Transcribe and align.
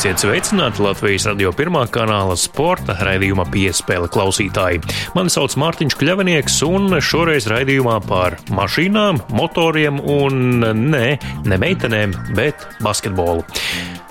Esiet 0.00 0.22
sveicināti 0.22 0.80
Latvijas 0.80 1.26
radio 1.28 1.50
pirmā 1.52 1.82
kanāla 1.92 2.32
sporta 2.40 2.94
raidījuma 3.04 3.44
piespēle 3.52 4.08
klausītāji. 4.08 4.80
Mani 5.12 5.34
sauc 5.34 5.52
Mārtiņš 5.60 5.98
Kļavinieks, 6.00 6.56
un 6.64 6.96
šoreiz 7.04 7.44
raidījumā 7.52 7.98
par 8.08 8.40
mašīnām, 8.48 9.20
motoriem 9.36 10.00
un 10.00 10.64
ne, 10.88 11.18
ne 11.44 11.60
meitenēm, 11.60 12.16
bet 12.32 12.64
basketbolu. 12.80 13.44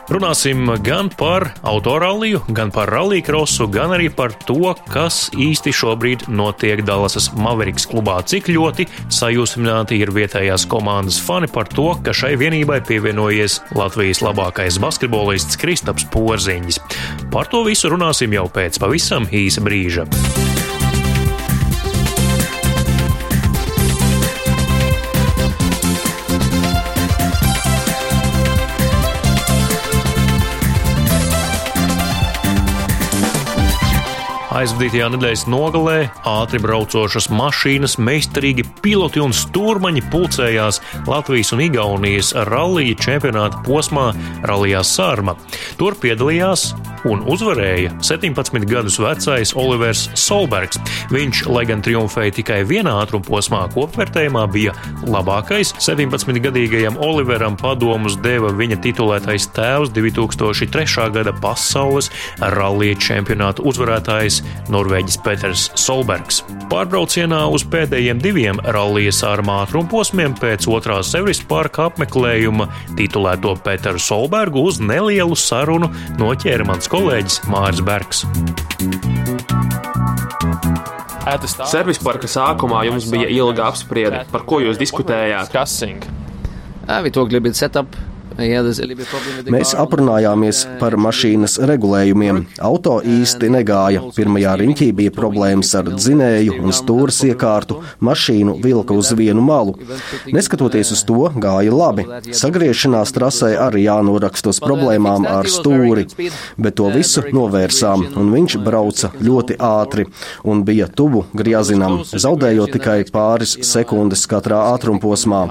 Runāsim 0.10 0.66
gan 0.82 1.12
par 1.14 1.52
autoralliju, 1.62 2.40
gan 2.58 2.72
par 2.74 2.90
rallycrossu, 2.90 3.68
gan 3.70 3.94
arī 3.94 4.08
par 4.10 4.34
to, 4.48 4.74
kas 4.90 5.28
īsti 5.38 5.70
šobrīd 5.70 6.26
notiek 6.34 6.82
Dallasas 6.82 7.30
Mavericks 7.38 7.86
klubā. 7.92 8.18
Cik 8.26 8.50
ļoti 8.50 8.88
sajūsmināti 9.14 10.00
ir 10.02 10.10
vietējās 10.16 10.66
komandas 10.72 11.22
fani 11.22 11.52
par 11.54 11.70
to, 11.70 11.92
ka 12.02 12.16
šai 12.16 12.34
vienībai 12.42 12.82
pievienojies 12.90 13.60
Latvijas 13.78 14.24
labākais 14.26 14.82
basketbolists 14.82 15.62
Kristaps 15.62 16.10
Porziņš. 16.10 16.82
Par 17.30 17.52
to 17.54 17.62
visu 17.70 17.94
runāsim 17.94 18.34
jau 18.34 18.48
pēc 18.50 18.82
pavisam 18.82 19.30
īsa 19.30 19.62
brīža. 19.62 20.10
Aizvadītajā 34.60 35.06
nedēļas 35.14 35.46
nogalē 35.48 36.00
ātri 36.28 36.60
braucošas 36.60 37.30
mašīnas, 37.32 37.94
meistarīgi 38.04 38.66
piloti 38.84 39.22
un 39.24 39.32
stūrmaņi 39.32 40.02
pulcējās 40.12 40.82
Latvijas 41.08 41.54
un 41.56 41.64
Igaunijas 41.64 42.34
rallija 42.50 42.98
čempionāta 43.00 43.62
posmā 43.64 44.10
Rallijā 44.44 44.82
Sārma. 44.84 45.38
Tur 45.80 45.96
piedalījās 46.02 46.74
un 47.08 47.24
uzvarēja 47.30 47.94
17 48.04 48.66
gadus 48.70 49.00
vecais 49.02 49.54
Olivers 49.60 50.08
Solbergs. 50.20 50.80
Viņš, 51.14 51.44
lai 51.50 51.66
gan 51.70 51.84
triumfēja 51.86 52.36
tikai 52.40 52.60
vienā 52.68 52.96
ātruma 53.04 53.26
posmā, 53.28 53.62
kopvērtējumā 53.74 54.46
bija 54.52 54.74
labākais. 55.08 55.74
17-gadīgajam 55.80 57.00
Oliveram 57.06 57.58
padomus 57.60 58.18
deva 58.24 58.52
viņa 58.56 58.80
titulētais 58.84 59.50
tēvs 59.56 59.94
2003. 59.96 61.10
gada 61.16 61.34
pasaules 61.42 62.12
rallija 62.56 62.98
čempionāta 63.00 63.64
uzvarētājs 63.68 64.42
Norvēģis 64.74 65.20
Peters 65.26 65.68
Solbergs. 65.80 66.44
Pārbraucienā 66.70 67.42
uz 67.54 67.66
pēdējiem 67.70 68.22
diviem 68.24 68.60
rallijas 68.76 69.24
ārmā 69.28 69.64
ātrumposmiem 69.66 70.36
pēc 70.40 70.68
otrās 70.70 71.14
Severis 71.14 71.42
parka 71.50 71.88
apmeklējuma 71.90 72.70
titulēto 73.00 73.56
Peteru 73.66 74.02
Solbergu 74.02 74.64
uz 74.70 74.80
nelielu 74.84 75.38
sarunu 75.40 75.90
noķēra 76.20 76.68
mans 76.90 76.94
kolēģis 76.94 77.40
Māris 77.50 77.82
Bergs. 77.86 78.24
Servis 81.70 82.00
parka 82.02 82.28
sākumā 82.28 82.86
jums 82.88 83.10
bija 83.12 83.30
ilga 83.30 83.68
apspriede, 83.70 84.26
par 84.32 84.46
ko 84.46 84.60
jūs 84.60 84.80
diskutējāt. 84.80 85.54
Uh, 86.90 87.02
we 87.04 87.12
talked 87.12 87.30
a 87.30 87.38
little 87.38 87.42
bit 87.42 87.56
setup, 87.56 87.96
Mēs 89.54 89.74
aprunājāmies 89.78 90.64
par 90.80 90.96
mašīnas 91.02 91.58
regulējumiem. 91.70 92.44
Auto 92.64 93.00
īsti 93.04 93.52
negāja. 93.54 94.04
Pirmajā 94.16 94.56
riņķī 94.62 94.90
bija 94.96 95.14
problēmas 95.16 95.74
ar 95.80 95.92
dzinēju 95.96 96.60
un 96.64 96.76
stūres 96.76 97.22
iekārtu. 97.28 97.80
Mašīnu 98.06 98.58
vilka 98.64 98.96
uz 98.98 99.12
vienu 99.18 99.44
malu. 99.46 99.76
Neskatoties 100.32 100.94
uz 100.96 101.04
to, 101.08 101.30
gāja 101.36 101.74
labi. 101.76 102.06
Sagriešanās 102.36 103.14
trasē 103.16 103.54
arī 103.60 103.86
jānorakstos 103.86 104.62
problēmām 104.64 105.28
ar 105.30 105.50
stūri, 105.50 106.08
bet 106.58 106.78
to 106.80 106.90
visu 106.94 107.24
novērsām, 107.36 108.06
un 108.20 108.32
viņš 108.34 108.58
brauca 108.64 109.12
ļoti 109.20 109.60
ātri 109.60 110.08
un 110.48 110.64
bija 110.68 110.88
tuvu 110.88 111.26
griezinam, 111.34 112.00
zaudējot 112.10 112.76
tikai 112.78 113.00
pāris 113.12 113.58
sekundes 113.68 114.26
katrā 114.30 114.62
ātrumposmā. 114.74 115.42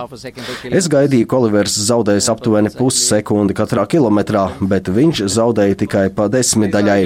Es 0.70 0.88
gaidīju, 0.90 1.28
ka 1.28 1.40
Olivers 1.40 1.76
zaudēs 1.88 2.30
aptuveni 2.32 2.72
pussekundi 2.78 3.56
katrā 3.58 3.84
kilometrā, 3.90 4.44
bet 4.70 4.88
viņš 4.94 5.24
zaudēja 5.34 5.78
tikai 5.82 6.04
pa 6.14 6.28
desmitdaļai. 6.32 7.00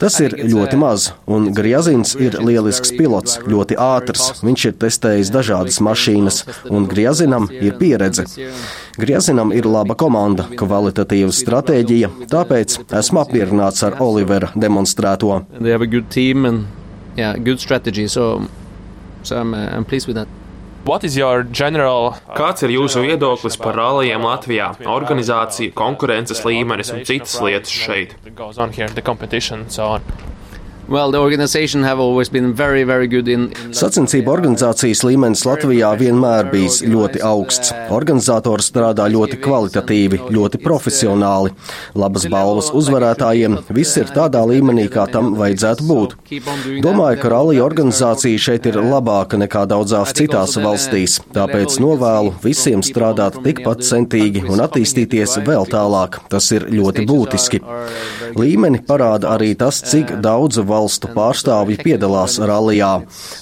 Tas 0.00 0.18
ir 0.24 0.36
ļoti 0.38 0.80
maz, 0.80 1.10
un 1.26 1.50
Griezins 1.56 2.14
ir 2.20 2.38
lielisks 2.40 2.94
pilots, 2.96 3.38
ļoti 3.48 3.78
ātrs. 3.80 4.42
Viņš 4.44 4.66
ir 4.70 4.76
testējis 4.84 5.32
dažādas 5.34 5.80
mašīnas, 5.84 6.42
un 6.70 6.88
Griezinam 6.90 7.48
ir 7.50 7.78
pieredze. 7.80 8.26
Griezinam 9.00 9.54
ir 9.56 9.68
laba 9.70 9.96
komanda, 9.98 10.48
kvalitatīva 10.60 11.32
stratēģija, 11.34 12.12
tāpēc 12.30 12.80
esmu 13.00 13.24
apmierināts 13.24 13.86
ar 13.86 14.00
Olivera 14.04 14.52
demonstrēto. 14.54 15.40
Yeah, 17.16 17.36
good 17.36 17.60
strategy, 17.60 18.06
so, 18.06 18.48
so 19.22 19.36
I'm, 19.36 19.52
uh, 19.52 19.76
I'm 19.76 19.84
pleased 19.84 20.06
with 20.06 20.16
that. 20.16 20.28
General... 21.52 22.14
Kāds 22.36 22.64
ir 22.64 22.72
jūsu 22.74 23.04
viedoklis 23.04 23.58
par 23.60 23.76
rallijiem 23.76 24.24
Latvijā, 24.24 24.70
organizāciju, 24.88 25.74
konkurences 25.76 26.42
līmenis 26.46 26.94
un 26.94 27.04
citas 27.08 27.36
lietas 27.44 27.74
šeit? 27.74 28.16
Well, 30.90 31.12
very, 32.56 32.82
very 32.82 33.06
in, 33.06 33.28
in 33.30 33.50
Sacensību 33.70 34.32
organizācijas 34.32 35.04
līmenis 35.06 35.44
Latvijā 35.46 35.92
vienmēr 35.94 36.48
bijis 36.50 36.80
ļoti 36.82 37.20
augsts. 37.22 37.70
Organizatori 37.94 38.64
strādā 38.66 39.06
ļoti 39.06 39.38
kvalitatīvi, 39.38 40.18
ļoti 40.34 40.58
profesionāli. 40.64 41.52
Labas 41.94 42.26
balvas 42.32 42.72
uzvarētājiem 42.74 43.60
viss 43.70 44.00
ir 44.02 44.10
tādā 44.10 44.42
līmenī, 44.50 44.88
kā 44.90 45.04
tam 45.12 45.36
vajadzētu 45.38 45.86
būt. 45.86 46.16
Domāju, 46.82 47.20
ka 47.22 47.32
rallija 47.36 47.62
organizācija 47.68 48.42
šeit 48.48 48.66
ir 48.66 48.80
labāka 48.82 49.38
nekā 49.38 49.68
daudzās 49.70 50.10
citās 50.18 50.58
valstīs, 50.58 51.20
tāpēc 51.30 51.78
novēlu 51.84 52.34
visiem 52.42 52.82
strādāt 52.82 53.38
tikpat 53.46 53.86
centīgi 53.86 54.42
un 54.50 54.66
attīstīties 54.66 55.38
vēl 55.46 55.70
tālāk. 55.70 56.18
Tas 56.34 56.50
ir 56.50 56.66
ļoti 56.66 57.06
būtiski. 57.06 57.62
Līmeni 58.34 58.82
parāda 58.82 59.36
arī 59.36 59.54
tas, 59.58 59.78
cik 59.86 60.16
daudz 60.18 60.58
valsts 60.58 60.79
valstu 60.80 61.10
pārstāvji 61.14 61.78
piedalās 61.84 62.38
rallijā. 62.40 62.90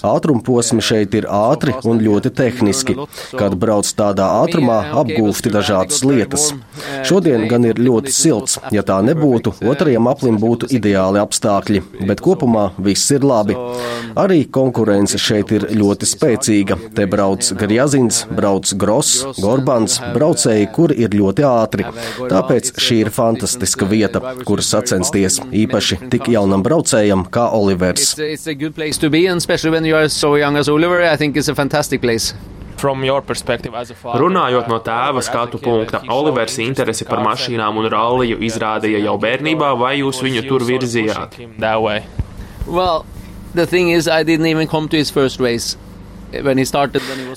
Ātrumposmi 0.06 0.82
šeit 0.84 1.14
ir 1.18 1.28
ātri 1.30 1.74
un 1.88 2.02
ļoti 2.02 2.32
tehniski. 2.34 2.96
Kad 3.38 3.56
brauc 3.60 3.88
tādā 3.98 4.28
ātrumā, 4.42 4.80
apgūsti 5.02 5.52
dažādas 5.54 6.02
lietas. 6.06 6.50
Šodien 7.08 7.46
gan 7.50 7.66
ir 7.68 7.80
ļoti 7.80 8.14
silts. 8.14 8.58
Ja 8.74 8.84
tā 8.86 8.98
nebūtu, 9.06 9.54
otrajam 9.70 10.10
aplim 10.10 10.38
būtu 10.42 10.70
ideāli 10.74 11.22
apstākļi, 11.22 11.82
bet 12.08 12.22
kopumā 12.24 12.70
viss 12.78 13.12
ir 13.14 13.26
labi. 13.26 13.56
Arī 14.18 14.42
konkurence 14.50 15.18
šeit 15.20 15.52
ir 15.54 15.68
ļoti 15.78 16.08
spēcīga. 16.08 16.78
Te 16.96 17.06
brauc 17.10 17.52
Grjazins, 17.60 18.24
brauc 18.34 18.72
Gross, 18.80 19.24
Gorbans, 19.38 19.98
braucēji, 20.14 20.70
kuri 20.74 20.98
ir 21.04 21.14
ļoti 21.14 21.46
ātri. 21.46 21.86
Tāpēc 22.18 22.72
šī 22.82 23.02
ir 23.04 23.12
fantastiska 23.14 23.86
vieta, 23.88 24.22
kur 24.48 24.62
sacensties 24.64 25.38
īpaši 25.54 26.00
tik 26.12 26.30
jaunam 26.34 26.64
braucējam 26.66 27.26
kā 27.32 27.48
Olivers. 27.54 28.02
It's, 28.02 28.18
it's 28.18 28.46
so 28.46 28.54
Runājot 34.22 34.68
no 34.70 34.78
tēva 34.86 35.22
skatu 35.26 35.58
punkta, 35.58 36.00
Olivers 36.14 36.58
interesi 36.62 37.06
par 37.08 37.24
mašīnām 37.26 37.80
un 37.80 37.88
ralliju 37.90 38.38
izrādīja 38.46 39.02
jau 39.02 39.16
bērnībā, 39.18 39.72
vai 39.80 39.96
jūs 39.98 40.22
viņu 40.22 40.44
tur 40.46 40.62
virzījāt? 40.68 41.40
Well, 42.68 43.04
the 43.54 43.66
thing 43.66 43.90
is, 43.90 44.06
I 44.06 44.22
didn't 44.22 44.46
even 44.46 44.68
come 44.68 44.88
to 44.88 44.96
his 44.96 45.10
first 45.10 45.40
race. 45.40 45.76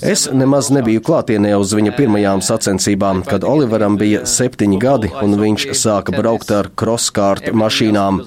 Es 0.02 0.26
nemaz 0.32 0.68
nebiju 0.74 1.00
klātienē 1.04 1.54
uz 1.56 1.72
viņa 1.72 1.94
pirmajām 1.96 2.42
sacensībām, 2.44 3.22
kad 3.24 3.44
Oliveram 3.48 3.96
bija 4.00 4.26
septiņi 4.28 4.78
gadi 4.82 5.08
un 5.22 5.36
viņš 5.40 5.64
sāka 5.78 6.12
braukt 6.12 6.52
ar 6.52 6.68
kroskārtu 6.76 7.54
mašīnām. 7.56 8.20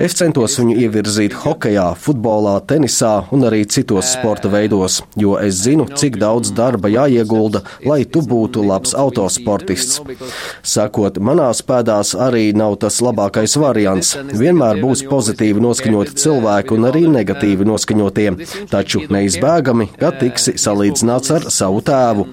Es 0.00 0.16
centos 0.16 0.56
viņu 0.60 0.76
ievirzīt 0.86 1.36
hokejā, 1.42 1.90
futbolā, 2.00 2.54
tenisā 2.70 3.12
un 3.34 3.44
arī 3.48 3.64
citos 3.68 4.14
sporta 4.14 4.48
veidos, 4.52 5.02
jo 5.20 5.34
es 5.40 5.60
zinu, 5.66 5.84
cik 5.92 6.16
daudz 6.22 6.54
darba 6.56 6.88
jāiegulda, 6.92 7.62
lai 7.84 8.02
tu 8.08 8.24
būtu 8.24 8.64
labs 8.64 8.96
autosportists. 8.96 10.00
Sakot, 10.64 11.20
manās 11.20 11.60
pēdās 11.66 12.14
arī 12.28 12.46
nav 12.56 12.78
tas 12.80 13.02
labākais 13.04 13.58
variants. 13.60 14.14
Vienmēr 14.32 14.80
būs 14.80 15.04
pozitīvi 15.10 15.60
noskaņoti 15.64 16.16
cilvēki 16.24 16.76
un 16.78 16.88
arī 16.88 17.04
negatīvi 17.18 17.68
noskaņotie, 17.68 18.28
taču 18.72 19.04
neizbēgami, 19.12 19.90
ka 20.06 20.14
tiksi 20.20 20.54
salīdzināts 20.60 21.32
ar 21.34 21.48
savu 21.50 21.82
tēvu. 21.86 22.26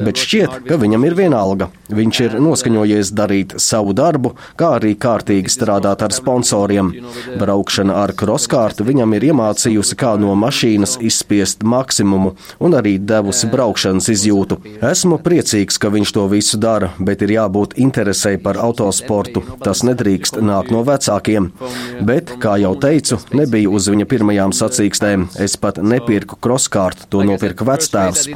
Bet 0.00 0.18
šķiet, 0.18 0.62
ka 0.66 0.78
viņam 0.80 1.04
ir 1.06 1.16
vienalga. 1.18 1.70
Viņš 1.90 2.20
ir 2.24 2.36
noskaņojies 2.42 3.10
darīt 3.14 3.56
savu 3.62 3.94
darbu, 3.96 4.32
kā 4.58 4.74
arī 4.78 4.94
kārtīgi 4.98 5.50
strādāt 5.52 6.02
ar 6.06 6.14
sponsoriem. 6.14 6.92
Braukšana 7.40 7.96
ar 8.02 8.14
kroskārtu 8.18 8.86
viņam 8.86 9.14
ir 9.18 9.28
iemācījusi, 9.30 9.98
kā 9.98 10.14
no 10.20 10.34
mašīnas 10.38 10.96
izspiest 11.06 11.64
maksimumu 11.66 12.34
un 12.62 12.76
arī 12.78 12.96
devusi 12.98 13.50
braukšanas 13.50 14.10
izjūtu. 14.14 14.60
Esmu 14.90 15.20
priecīgs, 15.24 15.78
ka 15.82 15.90
viņš 15.94 16.14
to 16.16 16.26
visu 16.30 16.60
dara, 16.62 16.92
bet 16.98 17.22
ir 17.26 17.34
jābūt 17.36 17.76
interesei 17.82 18.38
par 18.42 18.58
autosportu. 18.62 19.42
Tas 19.64 19.84
nedrīkst 19.86 20.40
nākt 20.42 20.74
no 20.74 20.82
vecākiem. 20.86 21.50
Bet, 22.06 22.34
kā 22.42 22.56
jau 22.62 22.74
teicu, 22.80 23.20
nebija 23.36 23.70
uz 23.70 23.90
viņa 23.90 24.08
pirmajām 24.10 24.54
sacīkstēm. 24.56 25.28
Es 25.42 25.58
pat 25.60 25.82
nepirku 25.82 26.38
kroskārtu, 26.40 27.08
to 27.10 27.19
nopirka 27.28 27.66
vectēvs. 27.68 28.28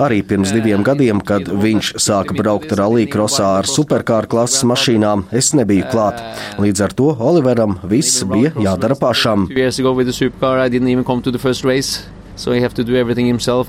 Arī 0.00 0.20
pirms 0.26 0.54
diviem 0.54 0.84
gadiem, 0.86 1.20
kad 1.24 1.48
viņš 1.48 1.92
sāka 2.00 2.36
braukt 2.36 2.72
rallija 2.78 3.10
krosā 3.12 3.50
ar 3.60 3.68
superkāru 3.70 4.30
klases 4.30 4.64
mašīnām, 4.68 5.26
es 5.36 5.52
nebiju 5.56 5.90
klāt. 5.92 6.22
Līdz 6.62 6.86
ar 6.86 6.96
to 6.96 7.10
Oliveram 7.18 7.78
viss 7.90 8.24
bija 8.28 8.54
jādara 8.60 8.96
pašam. 8.98 9.48
So 12.40 12.54
you 12.54 12.62
have 12.62 12.72
to 12.72 12.84
do 12.84 12.96
everything 12.96 13.26
himself. 13.26 13.68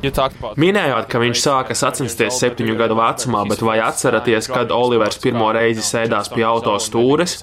Minējāt, 0.00 1.06
ka 1.12 1.20
viņš 1.20 1.42
sāka 1.44 1.76
sacensties 1.76 2.38
septiņu 2.40 2.76
gadu 2.78 2.96
vecumā, 2.96 3.44
bet 3.50 3.60
vai 3.60 3.76
atceraties, 3.84 4.48
kad 4.48 4.72
Olivers 4.72 5.20
pirmo 5.20 5.52
reizi 5.52 5.84
sēdās 5.84 6.32
pie 6.32 6.46
auto 6.48 6.78
stūres? 6.80 7.36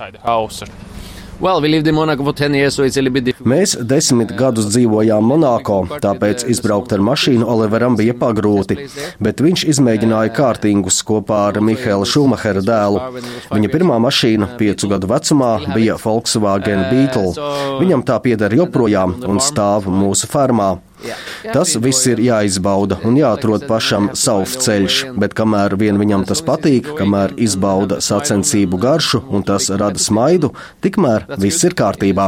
Well, 1.39 1.61
we 1.61 1.69
Mēs 3.45 3.75
desmit 3.85 4.31
gadus 4.39 4.71
dzīvojām 4.71 5.27
Monako, 5.29 5.75
tāpēc 6.01 6.47
izbraukt 6.49 6.95
ar 6.95 7.03
mašīnu 7.05 7.45
Oliveram 7.45 7.93
bija 7.99 8.15
pagrūti, 8.17 8.79
bet 9.21 9.43
viņš 9.45 9.67
izmēģināja 9.75 10.33
kārtingus 10.33 11.03
kopā 11.05 11.43
ar 11.51 11.61
Mihēlu 11.61 12.09
Šumahera 12.09 12.65
dēlu. 12.65 13.21
Viņa 13.53 13.69
pirmā 13.69 13.99
mašīna 14.01 14.49
piecu 14.57 14.89
gadu 14.89 15.11
vecumā 15.13 15.53
bija 15.75 15.99
Volkswagen 16.01 16.87
Beetle. 16.89 17.37
Viņam 17.83 18.01
tā 18.09 18.17
pieder 18.25 18.57
joprojām 18.57 19.19
un 19.29 19.37
stāv 19.37 19.85
mūsu 19.93 20.25
fermā. 20.33 20.73
Tas 21.53 21.75
viss 21.77 22.07
ir 22.09 22.19
jāizbauda 22.21 22.97
un 23.05 23.17
jāatrod 23.19 23.67
pašam 23.69 24.09
savs 24.17 24.55
ceļš, 24.65 24.97
bet 25.21 25.35
kamēr 25.37 25.75
vien 25.79 25.99
viņam 26.01 26.25
tas 26.27 26.41
patīk, 26.45 26.89
kamēr 26.97 27.35
izbauda 27.37 27.99
sacensību 28.03 28.79
garšu 28.81 29.21
un 29.29 29.45
tas 29.47 29.69
rada 29.69 30.01
smaidu, 30.01 30.51
tikmēr 30.83 31.27
viss 31.41 31.65
ir 31.67 31.77
kārtībā. 31.77 32.27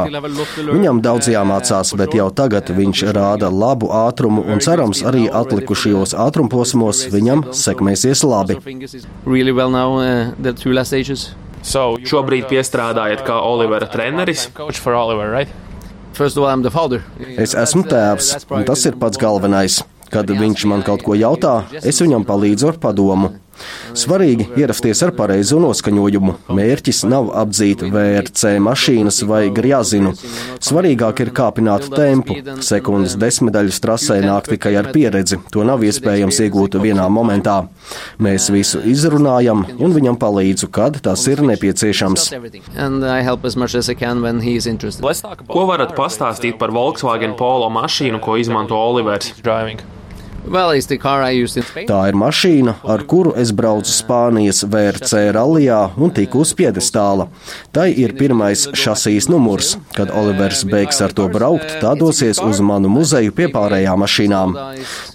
Viņam 0.69 1.01
daudz 1.05 1.31
jāmācās, 1.33 1.95
bet 1.99 2.13
jau 2.17 2.29
tagad 2.29 2.69
viņš 2.75 3.05
rāda 3.17 3.49
labu 3.49 3.89
ātrumu 4.05 4.45
un 4.45 4.61
cerams 4.63 5.01
arī 5.01 5.25
atlikušajos 5.41 6.13
ātrumposmos 6.27 7.07
viņam 7.13 7.49
sekmēsies 7.55 8.25
labi. 8.27 8.59
Šobrīd 11.59 12.45
piestrādājat 12.47 13.25
kā 13.27 13.41
Olivera 13.43 13.89
treneris. 13.91 14.47
Es 17.39 17.55
esmu 17.55 17.85
tēvs, 17.87 18.33
un 18.51 18.65
tas 18.67 18.85
ir 18.89 18.97
pats 18.99 19.19
galvenais. 19.21 19.79
Kad 20.09 20.31
viņš 20.33 20.65
man 20.65 20.81
kaut 20.81 21.03
ko 21.05 21.13
jautā, 21.13 21.59
es 21.85 22.01
viņam 22.01 22.25
palīdzu 22.25 22.71
ar 22.71 22.79
padomu. 22.81 23.35
Svarīgi 23.97 24.47
ierasties 24.59 25.01
ar 25.05 25.13
pareizo 25.17 25.59
noskaņojumu. 25.63 26.35
Mērķis 26.55 27.03
nav 27.09 27.31
apdzīt 27.41 27.83
VRC 27.93 28.55
mašīnas 28.63 29.21
vai 29.29 29.41
grjazinu. 29.53 30.13
Svarīgāk 30.63 31.23
ir 31.25 31.33
kāpināt 31.35 31.89
tempu. 31.93 32.37
Sekundes 32.65 33.17
desmitaļas 33.19 33.81
trasē 33.83 34.19
nāk 34.25 34.49
tikai 34.53 34.75
ar 34.79 34.91
pieredzi. 34.95 35.41
To 35.53 35.65
nav 35.67 35.83
iespējams 35.87 36.41
iegūt 36.45 36.79
vienā 36.81 37.07
momentā. 37.11 37.59
Mēs 38.21 38.49
visu 38.53 38.81
izrunājam 38.85 39.65
un 39.77 39.95
viņam 39.95 40.19
palīdzu, 40.21 40.71
kad 40.73 41.01
tas 41.03 41.25
ir 41.31 41.43
nepieciešams. 41.45 42.29
Ko 45.49 45.63
varat 45.69 45.95
pastāstīt 45.97 46.59
par 46.61 46.75
Volkswagen 46.75 47.37
Polo 47.39 47.69
mašīnu, 47.73 48.21
ko 48.23 48.37
izmanto 48.41 48.77
Olivers? 48.79 49.33
Tā 51.89 51.99
ir 52.09 52.15
mašīna, 52.17 52.73
ar 52.87 53.03
kuru 53.09 53.33
es 53.37 53.51
braucu 53.55 53.91
Spānijas 53.91 54.63
VRC 54.63 55.29
rallijā 55.35 55.79
un 55.99 56.13
tiku 56.15 56.41
uz 56.45 56.53
piedestāla. 56.57 57.27
Tai 57.75 57.87
ir 57.91 58.15
pirmais 58.17 58.63
šasīs 58.77 59.27
numurs. 59.29 59.75
Kad 59.97 60.13
Olivers 60.15 60.63
beigs 60.69 61.01
ar 61.03 61.13
to 61.15 61.27
braukt, 61.31 61.75
tā 61.83 61.91
dosies 61.99 62.39
uz 62.41 62.61
manu 62.63 62.91
muzeju 62.93 63.33
pie 63.35 63.49
pārējām 63.51 64.01
mašīnām. 64.03 64.55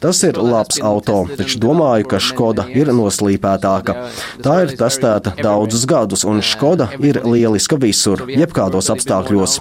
Tas 0.03 0.21
ir 0.29 0.39
labs 0.39 0.79
auto, 0.85 1.25
taču 1.39 1.61
domāju, 1.63 2.09
ka 2.13 2.21
Škoda 2.23 2.69
ir 2.75 2.93
noslīpētāka. 2.95 3.97
Tā 4.45 4.59
ir 4.67 4.77
testēta 4.79 5.35
daudzus 5.41 5.87
gadus, 5.91 6.27
un 6.29 6.45
Škoda 6.45 6.91
ir 7.01 7.23
lieliska 7.25 7.81
visur, 7.81 8.27
jebkādos 8.29 8.93
apstākļos. 8.93 9.59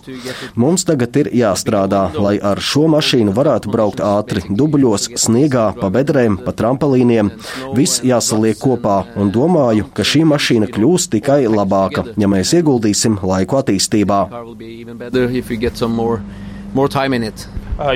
Mums 0.59 0.85
tagad 0.89 1.17
ir 1.23 1.31
jāstrādā, 1.33 2.05
lai 2.19 2.35
ar 2.43 2.61
šo 2.61 2.85
mašīnu 2.91 3.33
varētu 3.33 3.73
braukt 3.73 4.03
ātri, 4.03 4.43
dubļos, 4.49 5.09
sniegā 5.23 5.52
staigā 5.53 5.73
pa 5.79 5.89
bedrēm, 5.93 6.37
pa 6.43 6.51
trampolīniem. 6.51 7.29
Viss 7.77 8.01
jāsaliek 8.03 8.57
kopā 8.57 9.03
un 9.15 9.31
domāju, 9.31 9.85
ka 9.93 10.03
šī 10.03 10.23
mašīna 10.25 10.69
kļūs 10.73 11.09
tikai 11.13 11.45
labāka, 11.47 12.05
ja 12.17 12.27
mēs 12.27 12.53
ieguldīsim 12.57 13.19
laiku 13.21 13.61
attīstībā. 13.61 14.19
Uh, 17.73 17.89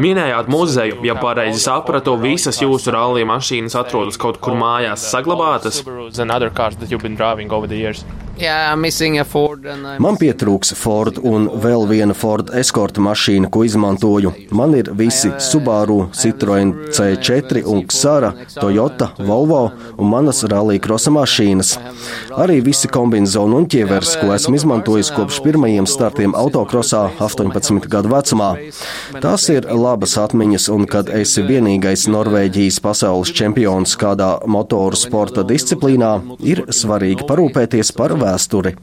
Minējāt 0.00 0.48
muzeju, 0.48 1.02
ja 1.04 1.14
pareizi 1.20 1.60
sapratu, 1.66 2.16
visas 2.20 2.62
jūsu 2.62 2.94
rallija 2.94 3.28
mašīnas 3.28 3.76
atrodas 3.76 4.16
kaut 4.20 4.40
kur 4.40 4.56
mājās 4.56 5.04
saglabātas. 5.12 5.82
Man 10.02 10.16
pietrūks 10.18 10.72
Ford 10.74 11.20
un 11.22 11.44
vēl 11.62 11.84
viena 11.86 12.16
Ford 12.18 12.48
eskorta 12.58 13.02
mašīna, 13.04 13.46
ko 13.52 13.62
izmantoju. 13.62 14.32
Man 14.50 14.74
ir 14.74 14.90
visi 14.98 15.30
Subaru, 15.38 16.08
Citroen 16.18 16.72
C4 16.90 17.62
un 17.70 17.84
Xara, 17.86 18.32
Toyota, 18.56 19.12
Volvo 19.22 19.60
un 19.94 20.10
manas 20.10 20.42
rallija 20.50 20.82
krosa 20.82 21.12
mašīnas. 21.14 21.76
Arī 22.34 22.58
visi 22.66 22.90
kombinzoni 22.90 23.54
un 23.60 23.68
ķievers, 23.70 24.16
ko 24.18 24.34
esmu 24.34 24.58
izmantojis 24.58 25.12
kopš 25.14 25.38
pirmajiem 25.44 25.86
startiem 25.86 26.34
autokrosā 26.34 27.04
18 27.22 27.53
gadu 27.90 28.10
vecumā. 28.12 28.50
Tās 29.22 29.48
ir 29.52 29.68
labas 29.70 30.16
atmiņas, 30.20 30.68
un 30.74 30.86
kad 30.90 31.08
esi 31.08 31.44
vienīgais 31.46 32.06
Norvēģijas 32.12 32.80
pasaules 32.84 33.32
čempions 33.34 33.96
kādā 34.00 34.38
motoru 34.46 34.98
sporta 34.98 35.44
disciplīnā, 35.46 36.14
ir 36.40 36.64
svarīgi 36.68 37.26
parūpēties 37.28 37.92
par 37.96 38.16
vēsturi. 38.18 38.74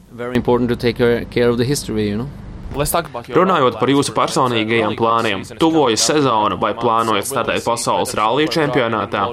Runājot 2.71 3.77
par 3.81 3.89
jūsu 3.91 4.13
personīgajiem 4.15 4.93
plāniem, 4.95 5.41
tuvojas 5.59 6.05
sezona 6.07 6.55
vai 6.59 6.71
plānojat 6.77 7.27
startēt 7.27 7.65
pasaules 7.67 8.15
rallija 8.15 8.53
čempionātā? 8.55 9.27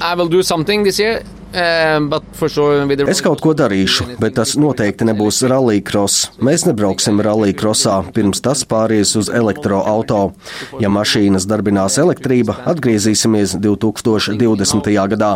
I 0.00 0.14
will 0.14 0.28
do 0.28 0.42
something 0.42 0.84
this 0.84 0.98
year. 1.00 1.22
Um, 1.56 2.10
es 3.08 3.22
kaut 3.24 3.40
ko 3.40 3.52
darīšu, 3.56 4.18
bet 4.20 4.34
tas 4.36 4.56
noteikti 4.60 5.06
nebūs 5.08 5.38
rallycross. 5.48 6.26
Mēs 6.44 6.66
nebrauksim 6.66 7.22
rallycrossā, 7.24 7.94
pirms 8.12 8.42
tas 8.44 8.64
pāries 8.68 9.14
uz 9.16 9.30
elektroauto. 9.32 10.34
Ja 10.82 10.90
mašīnas 10.92 11.46
darbinās 11.48 11.96
elektrība, 12.02 12.58
atgriezīsimies 12.68 13.54
2020. 13.62 14.90
gadā. 15.14 15.30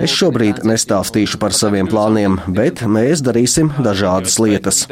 Es 0.00 0.14
šobrīd 0.16 0.62
nestāstīšu 0.70 1.40
par 1.42 1.52
saviem 1.56 1.90
plāniem, 1.90 2.38
bet 2.48 2.80
mēs 2.86 3.20
darīsim 3.26 3.74
dažādas 3.84 4.38
lietas. 4.40 4.84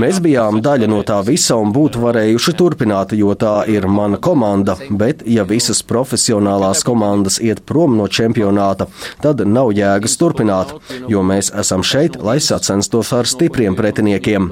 Mēs 0.00 0.18
bijām 0.24 0.58
daļa 0.64 0.90
no 0.90 1.04
tā 1.06 1.20
visa 1.28 1.60
un 1.60 1.70
būtu 1.76 2.02
varējuši 2.02 2.56
turpināt, 2.58 3.14
jo 3.14 3.36
tā 3.38 3.60
ir 3.70 3.86
mana 3.86 4.18
komanda, 4.18 4.74
bet 4.90 5.22
ja 5.28 5.46
visas 5.46 5.84
profesionālās 5.86 6.82
komandas 6.88 7.38
iet 7.38 7.62
prom 7.68 8.00
no 8.00 8.10
čempionāta, 8.10 8.90
tad 9.22 9.46
nav 9.46 9.70
jēga 9.76 9.99
jēgas 10.00 10.16
turpināt, 10.20 10.72
jo 11.08 11.22
mēs 11.22 11.50
esam 11.52 11.82
šeit, 11.84 12.16
lai 12.22 12.38
sacenstos 12.40 13.12
ar 13.12 13.26
stipriem 13.28 13.76
pretiniekiem. 13.76 14.50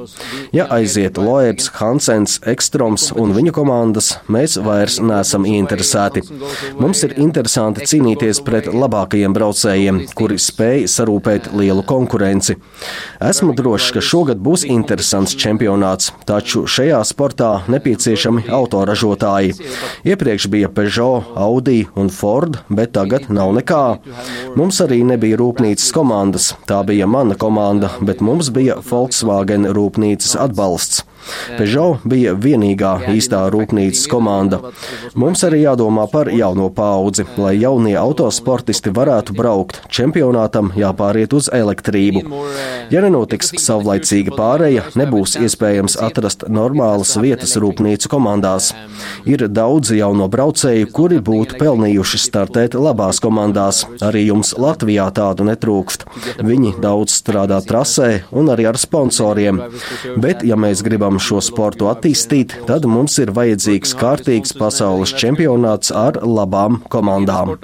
Ja 0.52 0.66
aiziet 0.70 1.18
Loebs, 1.18 1.70
Hansens, 1.78 2.38
Ekstroms 2.46 3.12
un 3.16 3.32
viņu 3.36 3.52
komandas, 3.56 4.18
mēs 4.28 4.58
vairs 4.60 4.98
neesam 5.00 5.46
ieinteresēti. 5.48 6.22
Mums 6.78 7.02
ir 7.04 7.16
interesanti 7.18 7.86
cīnīties 7.88 8.42
pret 8.44 8.68
labākajiem 8.72 9.32
braucējiem, 9.32 10.02
kuri 10.14 10.38
spēj 10.38 10.86
sarūpēt 10.88 11.52
lielu 11.56 11.84
konkurenci. 11.88 12.58
Esmu 13.20 13.54
drošs, 13.56 13.92
ka 13.96 14.04
šogad 14.04 14.38
būs 14.42 14.66
interesants 14.68 15.36
čempionāts, 15.38 16.12
taču 16.28 16.66
šajā 16.68 17.00
sportā 17.08 17.62
nepieciešami 17.68 18.48
autoražotāji. 18.52 19.56
Iepriekš 20.08 20.48
bija 20.52 20.68
Peugeot, 20.68 21.32
Audi 21.38 21.86
un 21.96 22.10
Ford, 22.12 22.60
bet 22.68 22.94
tagad 22.96 23.28
nav 23.32 23.52
nekā. 23.56 23.82
Mums 24.58 24.80
arī 24.84 25.02
nebija 25.06 25.27
rūpnīcas 25.36 25.90
komandas. 25.92 26.52
Tā 26.70 26.80
bija 26.88 27.08
mana 27.10 27.36
komanda, 27.36 27.90
bet 28.00 28.22
mums 28.24 28.48
bija 28.54 28.78
Volkswagen 28.88 29.68
rūpnīcas 29.76 30.38
atbalsts. 30.40 31.04
Peugeot 31.58 32.04
bija 32.08 32.34
vienīgā 32.38 32.92
īstā 33.12 33.44
rūpnīcas 33.52 34.06
komanda. 34.10 34.60
Mums 35.18 35.44
arī 35.46 35.62
jādomā 35.64 36.06
par 36.10 36.30
jauno 36.32 36.68
paudzi, 36.74 37.26
lai 37.40 37.54
jaunie 37.58 37.96
autosportisti 37.98 38.92
varētu 38.94 39.36
braukt. 39.38 39.80
Čempionātam 39.92 40.72
jāpāriet 40.78 41.34
uz 41.36 41.48
elektrību. 41.52 42.24
Ja 42.92 43.02
nenotiks 43.04 43.52
savlaicīga 43.62 44.36
pāreja, 44.36 44.84
nebūs 44.98 45.36
iespējams 45.40 45.98
atrast 46.04 46.46
normālas 46.48 47.14
vietas 47.20 47.56
rūpnīcu 47.60 48.10
komandās. 48.12 48.70
Ir 49.28 49.46
daudz 49.48 49.92
jauno 49.96 50.28
braucēju, 50.32 50.90
kuri 50.94 51.20
būtu 51.24 51.58
pelnījuši 51.60 52.22
startēt 52.22 52.76
labās 52.78 53.20
komandās. 53.24 53.84
Arī 54.04 54.26
jums 54.28 54.54
Latvijā 54.58 55.08
tādu 55.16 55.46
netrūkst. 55.48 56.06
Viņi 56.44 56.74
daudz 56.82 57.16
strādā 57.20 57.60
trasē 57.64 58.10
un 58.30 58.52
arī 58.52 58.68
ar 58.70 58.78
sponsoriem. 58.80 59.62
Bet, 60.20 60.44
ja 60.46 60.58
mēs 60.60 60.82
gribam 60.86 61.07
šo 61.16 61.40
sportu 61.40 61.88
attīstīt, 61.88 62.52
tad 62.68 62.84
mums 62.84 63.16
ir 63.22 63.32
vajadzīgs 63.32 63.94
kārtīgs 63.96 64.52
pasaules 64.58 65.14
čempionāts 65.16 65.88
ar 65.96 66.20
labām 66.20 66.82
komandām. 66.92 67.54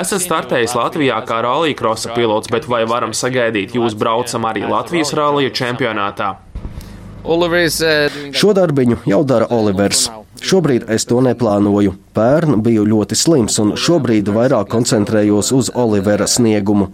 Esat 0.00 0.22
startējis 0.24 0.76
Latvijā 0.78 1.18
kā 1.28 1.42
rallija 1.44 1.76
krosa 1.76 2.14
pilots, 2.16 2.48
bet 2.48 2.68
vai 2.70 2.84
varam 2.88 3.12
sagaidīt 3.12 3.76
jūs 3.76 3.98
braucam 3.98 4.48
arī 4.48 4.64
Latvijas 4.70 5.12
rallija 5.18 5.52
čempionātā? 5.60 6.32
Šo 8.32 8.54
darbiņu 8.56 9.02
jau 9.10 9.22
dara 9.28 9.50
Olivers. 9.52 10.08
Šobrīd 10.38 10.86
es 10.88 11.04
to 11.10 11.18
neplānoju. 11.24 11.96
Pērn 12.14 12.60
biju 12.62 12.84
ļoti 12.86 13.16
slims 13.18 13.58
un 13.62 13.72
šobrīd 13.74 14.30
vairāk 14.30 14.70
koncentrējos 14.70 15.50
uz 15.56 15.70
Olivera 15.74 16.28
sniegumu. 16.30 16.92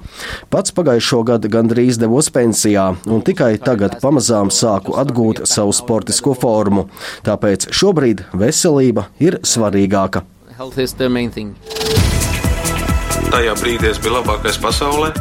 Pats 0.51 0.73
pagājušo 0.77 1.21
gadu 1.29 1.51
gandrīz 1.53 2.01
devos 2.01 2.31
pensijā 2.33 2.89
un 3.05 3.21
tikai 3.27 3.53
tagad 3.61 3.99
pamazām 4.03 4.49
sāku 4.49 4.97
atgūt 4.97 5.45
savu 5.47 5.77
sportisko 5.77 6.35
formu. 6.41 6.89
Tāpēc 7.29 7.69
šobrīd 7.77 8.25
veselība 8.33 9.11
ir 9.21 9.39
svarīgāka. 9.45 10.25
Tajā 13.27 13.53
brīdī 13.61 13.93
es 13.93 14.01
biju 14.01 14.17
labākais 14.17 14.57
pasaulē. 14.63 15.13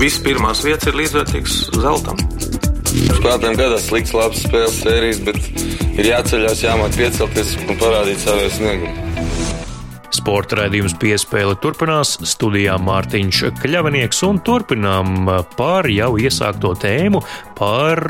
Viss 0.00 0.18
pirmās 0.24 0.64
vietas 0.66 0.90
ir 0.90 0.98
līdzvērtīgs 0.98 1.62
zeltam. 1.78 2.18
Spēlētājiem 2.92 3.56
gadās 3.56 3.86
slikts, 3.88 4.12
labs 4.16 4.42
spēles 4.44 4.82
sērijas, 4.82 5.22
bet 5.24 5.38
ir 5.96 6.10
jāceļās, 6.10 6.64
jāmāk 6.66 6.98
piecelties 6.98 7.54
un 7.64 7.80
parādīt 7.80 8.20
savu 8.20 8.50
sniegumu. 8.52 9.08
Sporta 10.12 10.58
raidījums 10.60 10.92
piespēle 11.00 11.56
turpinās. 11.58 12.18
Studijā 12.28 12.76
Mārtiņš 12.84 13.38
Kļavinieks 13.62 14.20
un 14.28 14.42
turpinām 14.44 15.30
par 15.56 15.88
jau 15.90 16.12
iesākto 16.20 16.74
tēmu 16.78 17.22
par 17.62 18.02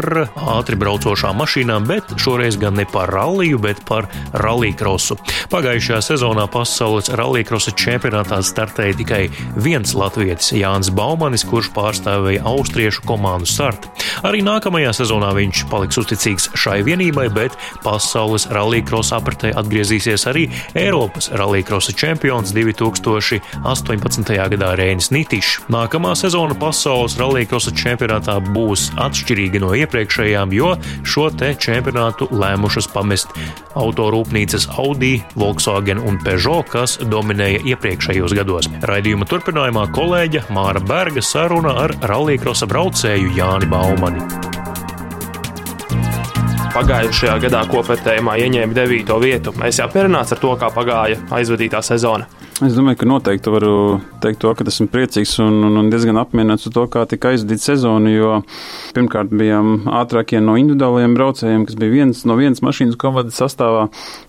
ātri 0.55 0.79
braucošām 0.81 1.37
mašīnām, 1.43 1.85
bet 1.85 2.15
šoreiz 2.21 2.57
gan 2.61 2.79
ne 2.79 2.87
par 2.89 3.11
ralliju, 3.13 3.59
bet 3.61 3.83
par 3.85 4.07
rallycrossu. 4.41 5.19
Pagājušajā 5.53 5.99
sezonā 6.07 6.47
pasaules 6.53 7.11
rallycrossa 7.13 7.75
čempionātā 7.77 8.39
startēja 8.49 8.97
tikai 9.03 9.21
viens 9.61 9.93
latvietis 9.99 10.55
Jānis 10.57 10.89
Baumanis, 10.97 11.45
kurš 11.49 11.69
pārstāvēja 11.77 12.47
austriešu 12.49 13.05
komandu 13.09 13.51
Sart. 13.51 13.91
Arī 14.25 14.41
nākamajā 14.47 14.95
sezonā 15.03 15.35
viņš 15.37 15.67
paliks 15.69 16.01
uzticīgs 16.01 16.49
šai 16.57 16.79
vienībai, 16.87 17.29
bet 17.35 17.59
pasaules 17.85 18.49
rallycrossa 18.55 19.21
apritē 19.21 19.53
atgriezīsies 19.61 20.25
arī 20.33 20.47
Eiropas 20.79 21.29
rallycrossa 21.37 21.93
čempions 21.93 22.55
2018. 22.57 24.33
gadā 24.55 24.73
Rēnis 24.81 25.13
Nitišs. 25.13 25.69
Nākamā 25.73 26.17
sezona 26.17 26.57
pasaules 26.57 27.19
rallycrossa 27.21 27.75
čempionātā 27.77 28.39
būs 28.53 28.89
atšķirīga 28.97 29.42
atšķirīga 29.43 29.63
no 29.63 29.73
iepriekšējām, 29.75 30.53
jo 30.55 30.75
šo 31.05 31.31
te 31.35 31.53
čempionātu 31.59 32.29
lēmušas 32.31 32.89
pamest 32.93 33.33
autorūpnīcas 33.75 34.69
Audi, 34.79 35.23
Volkswagen 35.35 35.99
un 35.99 36.21
Peugeot, 36.23 36.69
kas 36.71 36.99
dominēja 37.03 37.65
iepriekšējos 37.73 38.37
gados. 38.39 38.71
Raidījuma 38.83 39.27
turpinājumā 39.27 39.89
kolēģa 39.93 40.47
Māra 40.53 40.83
Berga 40.83 41.23
saruna 41.23 41.77
ar 41.87 41.97
rallija 42.03 42.55
braucēju 42.69 43.37
Jāni 43.37 43.71
Baumani. 43.71 44.62
Pagājušajā 46.73 47.35
gadā 47.43 47.59
kopvērtējumā 47.69 48.39
ieņēma 48.47 48.73
9. 48.79 49.11
vietu. 49.21 49.53
Es 49.69 49.77
jau 49.77 49.91
pierunāts 49.93 50.33
ar 50.33 50.41
to, 50.41 50.55
kā 50.57 50.71
pagāja 50.73 51.19
aizvadītā 51.37 51.83
sezona. 51.85 52.25
Es 52.63 52.77
domāju, 52.77 53.01
ka 53.01 53.07
noteikti 53.11 53.51
varu 53.51 53.73
teikt 54.23 54.39
to, 54.45 54.51
ka 54.55 54.65
esmu 54.71 54.87
priecīgs 54.93 55.33
un, 55.43 55.57
un, 55.67 55.79
un 55.81 55.89
diezgan 55.91 56.21
apmierināts 56.21 56.69
ar 56.69 56.75
to, 56.77 56.85
kā 56.93 57.03
tika 57.11 57.33
aizdīta 57.33 57.73
sezona. 57.73 58.13
Jo 58.13 58.37
pirmkārt 58.95 59.33
bijām 59.35 59.89
ātrākie 59.99 60.39
no 60.45 60.55
individuālajiem 60.61 61.17
braucējiem, 61.17 61.65
kas 61.67 61.79
bija 61.81 61.95
viens 61.97 62.23
no 62.29 62.37
vienas 62.39 62.63
mašīnas 62.63 62.99
komandas 63.01 63.41
sastāvā, 63.43 63.89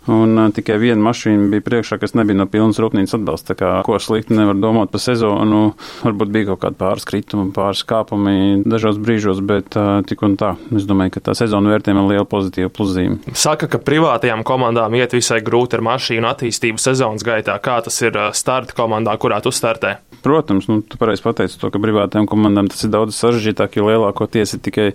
un 0.09 0.33
uh, 0.39 0.49
tikai 0.55 0.79
viena 0.81 1.03
mašīna 1.05 1.51
bija 1.51 1.65
priekšā, 1.67 1.99
kas 2.01 2.15
nebija 2.17 2.39
no 2.39 2.47
pilnas 2.49 2.81
rūpnīcas 2.81 3.19
atbalsta. 3.19 3.53
Tā 3.53 3.59
kā 3.59 3.71
ko 3.85 3.99
slikti 4.01 4.35
nevar 4.39 4.57
domāt 4.57 4.91
par 4.95 5.03
sezonu, 5.03 5.61
varbūt 6.01 6.33
bija 6.33 6.49
kaut 6.51 6.63
kādi 6.65 6.79
pāris 6.81 7.07
kritumi, 7.07 7.51
pāris 7.53 7.85
kāpumi 7.87 8.63
dažos 8.65 8.97
brīžos, 9.03 9.43
bet 9.45 9.77
uh, 9.77 9.99
tik 10.09 10.25
un 10.25 10.39
tā. 10.41 10.55
Es 10.73 10.89
domāju, 10.89 11.19
ka 11.19 11.27
tā 11.29 11.37
sezona 11.37 11.75
vērtējuma 11.75 12.07
liela 12.09 12.25
pozitīva 12.33 12.71
pluszīme. 12.73 13.35
Saka, 13.37 13.69
ka 13.69 13.81
privātajām 13.83 14.43
komandām 14.47 14.97
iet 14.97 15.13
visai 15.15 15.39
grūti 15.45 15.77
ar 15.77 15.85
mašīnu 15.85 16.29
attīstību 16.31 16.81
sezonas 16.81 17.25
gaitā. 17.25 17.59
Kā 17.63 17.79
tas 17.85 18.01
ir 18.01 18.17
starta 18.37 18.75
komandā, 18.77 19.15
kurā 19.21 19.39
tu 19.43 19.53
startē? 19.53 19.99
Protams, 20.23 20.69
nu, 20.71 20.79
tu 20.87 20.97
pareizi 20.99 21.23
pateici 21.25 21.57
to, 21.59 21.67
ka 21.67 21.81
privātajām 21.83 22.29
komandām 22.31 22.69
tas 22.71 22.85
ir 22.85 22.93
daudz 22.93 23.17
sarežģītāk, 23.17 23.75
jo 23.75 23.89
lielākoties 23.89 24.55
ir 24.55 24.61
tikai 24.63 24.85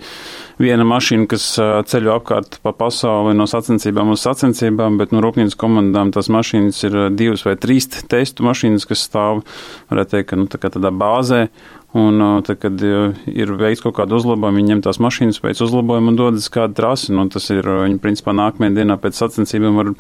viena 0.57 0.87
mašīna, 0.89 1.29
kas 1.29 1.51
ceļo 1.91 2.15
apkārt 2.17 2.57
pa 2.65 2.73
pasauli 2.73 3.37
no 3.37 3.45
sacensībām 3.51 4.15
uz 4.15 4.25
sacensībām, 4.25 4.97
bet 5.01 5.13
no 5.13 5.21
nu, 5.21 5.27
rūpnīcas 5.27 5.59
komandām 5.61 6.15
tās 6.17 6.31
mašīnas 6.33 6.81
ir 6.89 7.01
divas 7.13 7.45
vai 7.45 7.59
trīs 7.61 7.91
testu 7.93 8.47
mašīnas, 8.49 8.89
kas 8.89 9.05
stāv, 9.05 9.45
varētu 9.93 10.17
teikt, 10.17 10.31
ka 10.33 10.41
nu, 10.41 10.49
tā 10.49 10.63
tādā 10.65 10.95
bāzē. 10.95 11.49
Un, 11.99 12.23
tad, 12.47 12.61
kad 12.63 12.83
ir 12.83 13.55
veikts 13.59 13.83
kaut 13.85 13.97
kāda 13.99 14.19
uzlabojuma, 14.19 14.61
viņi 14.61 14.75
ņem 14.75 14.83
tās 14.87 15.01
mašīnas, 15.03 15.41
veic 15.45 15.63
uzlabojumu 15.65 16.13
un 16.13 16.19
dodas 16.21 16.49
kādu 16.53 16.77
trasi. 16.79 17.11
Nu, 17.17 17.27
tas 17.33 17.49
ir, 17.55 17.67
viņi 17.67 17.99
principā 18.03 18.35
nākamajā 18.37 18.77
dienā 18.81 18.99
pēc 19.03 19.19
sacensībām 19.19 19.81
var 19.81 19.93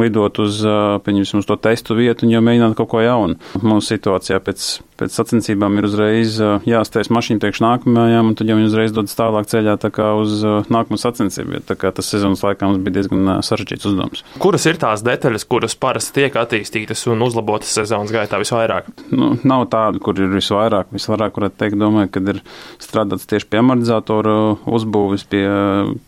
lidot 0.00 0.42
uz, 0.44 0.60
pieņemsim, 1.06 1.42
uz 1.42 1.48
to 1.48 1.58
testu 1.68 1.96
vietu 1.98 2.26
un 2.26 2.34
jau 2.36 2.44
mēģināt 2.44 2.76
kaut 2.78 2.92
ko 2.92 3.04
jaunu. 3.04 3.38
Mūsu 3.62 3.94
situācijā 3.94 4.42
pēc 4.44 4.68
pēc 4.98 5.14
sacensībām 5.14 5.78
ir 5.78 5.86
uzreiz 5.86 6.36
jāstājas 6.66 7.10
mašīna 7.14 7.42
priekš 7.42 7.62
nākamajām, 7.62 8.32
un 8.32 8.38
tad 8.38 8.50
jau 8.50 8.56
viņi 8.58 8.70
uzreiz 8.70 8.94
dodas 8.94 9.16
tālāk 9.18 9.48
ceļā 9.50 9.76
tā 9.80 9.90
kā 9.94 10.10
uz 10.18 10.42
nākamo 10.72 10.98
sacensību. 11.00 11.62
Tā 11.68 11.78
kā 11.78 11.92
tas 11.94 12.10
sezonas 12.10 12.42
laikā 12.44 12.68
mums 12.68 12.82
bija 12.82 12.98
diezgan 12.98 13.38
sarežģīts 13.46 13.88
uzdevums. 13.90 14.24
Kuras 14.42 14.66
ir 14.70 14.80
tās 14.80 15.04
detaļas, 15.06 15.46
kuras 15.50 15.78
parasti 15.78 16.16
tiek 16.18 16.38
attīstītas 16.40 17.04
un 17.12 17.22
uzlabotas 17.26 17.72
sezonas 17.78 18.14
gaitā 18.14 18.40
visvairāk? 18.42 18.90
Nu, 19.14 19.34
nav 19.46 19.68
tādu, 19.72 20.02
kur 20.02 20.18
ir 20.18 20.32
visvairāk. 20.34 20.90
Visvairāk, 20.94 21.37
varētu 21.38 21.60
teikt, 21.62 21.78
domāju, 21.80 22.12
kad 22.18 22.32
ir 22.34 22.42
strādāts 22.82 23.28
tieši 23.30 23.48
pie 23.48 23.62
amortizatora 23.62 24.36
uzbūves, 24.66 25.26
pie 25.30 25.44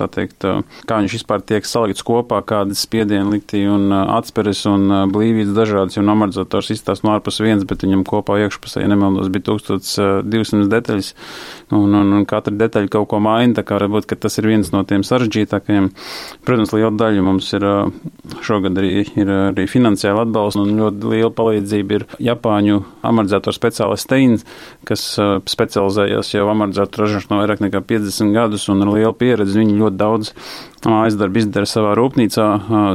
tā 0.01 0.11
teikt, 0.11 0.49
kā 0.91 1.01
viņš 1.01 1.17
vispār 1.21 1.45
tiek 1.47 1.69
salikts 1.69 2.05
kopā, 2.07 2.43
kādas 2.47 2.83
spiedienu 2.87 3.37
likti 3.37 3.63
un 3.71 3.91
atspēres 3.95 4.65
un 4.71 4.89
blīvības 5.15 5.55
dažādas, 5.57 5.97
jo 5.99 6.05
amortizators 6.05 6.73
izstāsta 6.75 7.07
no 7.07 7.15
ārpus 7.15 7.41
viens, 7.45 7.67
bet 7.69 7.87
viņam 7.87 8.05
kopā 8.09 8.41
iekšpusē 8.45 8.81
ja 8.85 8.91
nemaldos, 8.91 9.31
bija 9.33 9.47
1200 9.51 10.69
detaļas, 10.71 11.13
un, 11.77 11.95
un, 11.95 12.13
un 12.19 12.27
katra 12.29 12.55
detaļa 12.57 12.91
kaut 12.93 13.09
ko 13.13 13.21
maina, 13.23 13.55
tā 13.59 13.65
kā 13.67 13.79
varbūt, 13.81 14.09
ka 14.11 14.19
tas 14.21 14.39
ir 14.41 14.49
viens 14.51 14.73
no 14.75 14.83
tiem 14.89 15.05
sarežģītākajiem. 15.07 15.91
Protams, 16.47 16.75
liela 16.77 16.93
daļa 16.97 17.25
mums 17.27 17.51
ir 17.57 17.67
šogad 18.47 18.79
arī, 18.81 19.05
ir 19.21 19.33
arī 19.51 19.67
finansiāli 19.71 20.25
atbalsts, 20.25 20.61
un 20.61 20.75
ļoti 20.81 21.13
liela 21.15 21.33
palīdzība 21.37 21.99
ir 21.99 22.07
Japāņu 22.31 22.81
amortizatoru 23.07 23.57
speciālists 23.57 24.09
Steins, 24.09 24.47
kas 24.89 25.05
specializējas 25.51 26.35
jau 26.35 26.47
amortizatoru 26.53 27.07
ražošanā 27.07 27.41
vairāk 27.43 27.63
nekā 27.65 27.83
50 27.87 28.35
gadus 28.37 28.69
un 28.73 28.85
ar 28.85 28.93
lielu 28.95 29.15
pieredzi. 29.17 29.59
Viņi 29.61 29.79
ļoti 29.81 29.99
daudz 30.01 30.33
mājas 30.89 31.17
darbu 31.21 31.41
izdara 31.43 31.69
savā 31.69 31.93
rūpnīcā, 31.99 32.47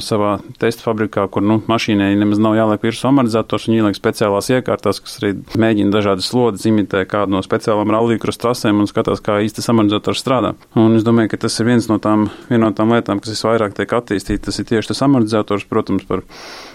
savā 0.02 0.32
testa 0.62 0.88
fabrikā, 0.88 1.28
kur 1.32 1.44
nu, 1.46 1.60
mašīnai 1.70 2.14
nemaz 2.18 2.42
nav 2.42 2.56
jāliek 2.58 2.86
virsū 2.88 3.10
amortizators, 3.12 3.68
viņi 3.70 3.82
ieliek 3.82 3.98
speciālās 3.98 4.50
iekārtās, 4.56 5.02
kas 5.04 5.20
arī 5.22 5.34
mēģina 5.62 5.94
dažādas 5.94 6.30
slodzes, 6.32 6.66
imitē 6.72 7.04
kādu 7.10 7.36
no 7.36 7.44
speciālām 7.46 7.94
rallīkras 7.94 8.42
trasēm 8.42 8.82
un 8.82 8.90
skatās, 8.90 9.22
kā 9.26 9.38
īsti 9.46 9.66
amortizators 9.74 10.24
strādā. 10.24 10.56
Un 10.82 10.98
es 10.98 11.06
domāju, 11.06 11.36
ka 11.36 11.44
tas 11.46 11.60
ir 11.62 11.70
viens 11.70 11.90
no 11.92 12.00
tām, 12.02 12.30
viena 12.50 12.70
no 12.70 12.74
tām 12.78 12.96
lietām, 12.96 13.22
kas 13.22 13.36
visvairāk 13.36 13.78
tiek 13.78 13.98
attīstīta, 14.00 14.48
tas 14.50 14.62
ir 14.62 14.70
tieši 14.72 14.94
tas 14.94 15.04
amortizators, 15.06 15.68
protams, 15.70 16.08
par, 16.10 16.26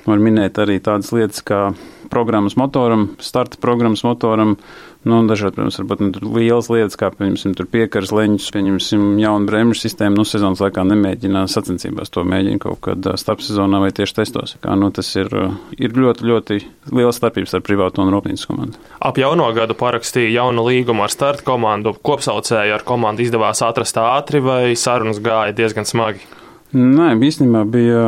var 0.06 0.22
minēt 0.22 0.62
arī 0.62 0.78
tādas 0.84 1.10
lietas 1.16 1.42
kā 1.42 1.70
programmas 2.10 2.56
motoram, 2.58 3.08
starta 3.22 3.60
programmas 3.62 4.04
motoram. 4.06 4.56
Nu, 5.00 5.22
dažādi, 5.24 5.54
protams, 5.56 5.78
varbūt 5.80 6.18
lielas 6.20 6.66
lietas, 6.68 6.98
kā 7.00 7.08
piemēram, 7.14 7.68
piekaras 7.72 8.10
leņķus, 8.12 8.48
pieņemsim, 8.52 9.04
jaunu 9.22 9.48
bremžu 9.48 9.86
sistēmu. 9.86 10.18
Nu, 10.18 10.26
sezonas 10.28 10.60
laikā 10.60 10.84
nemēģina 10.84 11.46
sacensībās 11.48 12.12
to 12.12 12.20
mēģina 12.28 12.60
kaut 12.60 12.82
kad 12.84 13.08
starpsezonā 13.22 13.80
vai 13.80 13.88
tieši 13.96 14.18
testos. 14.18 14.58
Kā, 14.60 14.74
nu, 14.76 14.90
tas 14.92 15.08
ir, 15.16 15.32
ir 15.80 15.96
ļoti, 15.96 16.26
ļoti 16.28 16.60
liela 16.92 17.14
starpības 17.16 17.56
ar 17.56 17.64
privātu 17.64 18.04
un 18.04 18.12
rūpnīcas 18.12 18.44
komandu. 18.50 18.82
Ap 19.00 19.16
jauno 19.22 19.46
gadu 19.56 19.78
parakstīja 19.80 20.34
jaunu 20.34 20.66
līgumu 20.68 21.06
ar 21.06 21.14
starta 21.14 21.46
komandu. 21.48 21.94
Kopsaucēju 21.96 22.76
ar 22.76 22.84
komandu 22.84 23.24
izdevās 23.24 23.64
atrast 23.64 23.96
ātri 24.04 24.44
vai 24.44 24.76
sarunas 24.76 25.22
gāja 25.24 25.56
diezgan 25.56 25.88
smagi? 25.88 26.28
Nē, 26.76 27.14
īstenībā 27.24 27.64
bija 27.72 28.04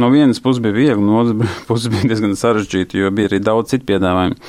no 0.00 0.10
vienas 0.12 0.40
puses 0.42 0.62
bija 0.64 0.74
viegli, 0.76 1.04
no 1.04 1.20
otras 1.20 1.60
puses 1.68 1.92
bija 1.92 2.10
diezgan 2.12 2.34
sarežģīti, 2.38 3.02
jo 3.02 3.12
bija 3.14 3.32
arī 3.32 3.42
daudz 3.44 3.74
citu 3.74 3.88
piedāvājumu. 3.92 4.40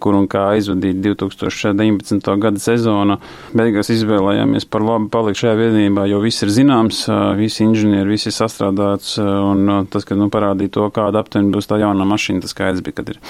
Kur 0.00 0.16
un 0.16 0.24
kā 0.24 0.46
aizvadīt 0.54 1.02
2019. 1.04 2.30
gada 2.40 2.60
sezonu. 2.64 3.18
Beigās 3.52 3.90
izvēlējāmies 3.92 4.64
par 4.72 4.86
labu 4.88 5.10
palikt 5.12 5.42
šajā 5.42 5.52
vienībā, 5.58 6.06
jo 6.08 6.22
viss 6.24 6.46
ir 6.46 6.54
zināms, 6.54 7.02
visi 7.36 7.66
inženieri, 7.66 8.14
viss 8.14 8.30
ir 8.30 8.32
sastrādāts. 8.32 9.18
Un 9.20 9.84
tas, 9.92 10.08
kad 10.08 10.16
nu, 10.16 10.32
parādīja 10.32 10.78
to, 10.78 10.88
kāda 10.96 11.20
aptuveni 11.20 11.52
būs 11.52 11.68
tā 11.68 11.82
jaunā 11.84 12.08
mašīna, 12.08 12.40
tas 12.40 12.56
skaidrs 12.56 12.80
bija, 12.80 13.02
kad 13.02 13.12
ir 13.12 13.20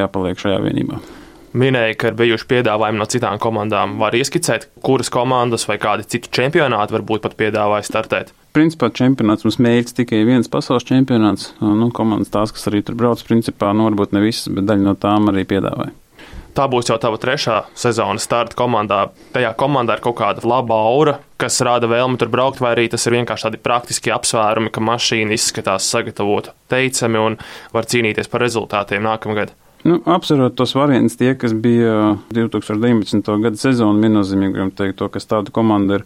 jāpaliek 0.00 0.40
šajā 0.40 0.64
vienībā. 0.70 1.04
Minēja, 1.60 1.96
ka 1.98 2.12
ir 2.12 2.16
bijuši 2.16 2.46
piedāvājumi 2.48 3.02
no 3.02 3.10
citām 3.10 3.40
komandām. 3.42 3.96
Var 4.00 4.16
ieskicēt, 4.22 4.70
kuras 4.86 5.12
komandas 5.12 5.68
vai 5.68 5.80
kādi 5.82 6.08
citu 6.14 6.30
čempionāti 6.32 6.94
varbūt 6.94 7.28
pat 7.28 7.36
piedāvāja 7.36 7.88
startēt? 7.88 8.32
Principā 8.56 8.90
čempionāts 8.94 9.46
mums 9.46 9.60
mērķis 9.62 9.96
tikai 10.02 10.24
viens 10.28 10.50
pasaules 10.50 10.86
čempionāts. 10.88 11.52
Nu, 11.62 11.90
komandas 11.94 12.32
tās, 12.34 12.52
kas 12.54 12.68
arī 12.70 12.82
tur 12.86 12.98
brauc, 12.98 13.22
principā, 13.26 13.72
nu, 13.76 13.88
varbūt 13.88 14.14
ne 14.16 14.24
visas, 14.24 14.50
bet 14.52 14.68
daļa 14.68 14.86
no 14.86 14.96
tām 14.98 15.30
arī 15.32 15.46
piedāvāja. 15.48 15.94
Tā 16.50 16.66
būs 16.66 16.88
jau 16.90 16.96
tava 16.98 17.18
trešā 17.20 17.60
sezona 17.78 18.18
starta 18.18 18.56
komandā. 18.58 19.04
Tajā 19.34 19.52
komandā 19.58 19.96
ir 19.96 20.02
kaut 20.02 20.16
kāda 20.18 20.42
laba 20.50 20.80
aura, 20.90 21.20
kas 21.38 21.60
rada 21.66 21.86
vēlmi 21.90 22.18
tur 22.18 22.30
braukt, 22.32 22.58
vai 22.62 22.74
arī 22.74 22.88
tas 22.90 23.06
ir 23.06 23.14
vienkārši 23.20 23.46
tādi 23.46 23.60
praktiski 23.62 24.10
apsvērumi, 24.14 24.72
ka 24.74 24.82
mašīna 24.82 25.36
izskatās 25.36 25.86
sagatavota 25.92 26.56
teicami 26.72 27.22
un 27.22 27.38
var 27.74 27.86
cīnīties 27.90 28.30
par 28.32 28.42
rezultātiem 28.42 29.06
nākamgad. 29.06 29.54
Nu, 29.86 29.96
apsverot 30.12 30.58
tos 30.58 30.74
variantus, 30.76 31.16
tie, 31.16 31.32
kas 31.40 31.54
bija 31.56 32.18
2019. 32.34 33.30
gada 33.40 33.56
sezona, 33.56 34.02
viennozīmīgi 34.02 34.52
gribam 34.52 34.74
teikt 34.76 34.98
to, 35.00 35.08
kas 35.12 35.30
tāda 35.30 35.54
komanda 35.56 36.00
ir 36.00 36.04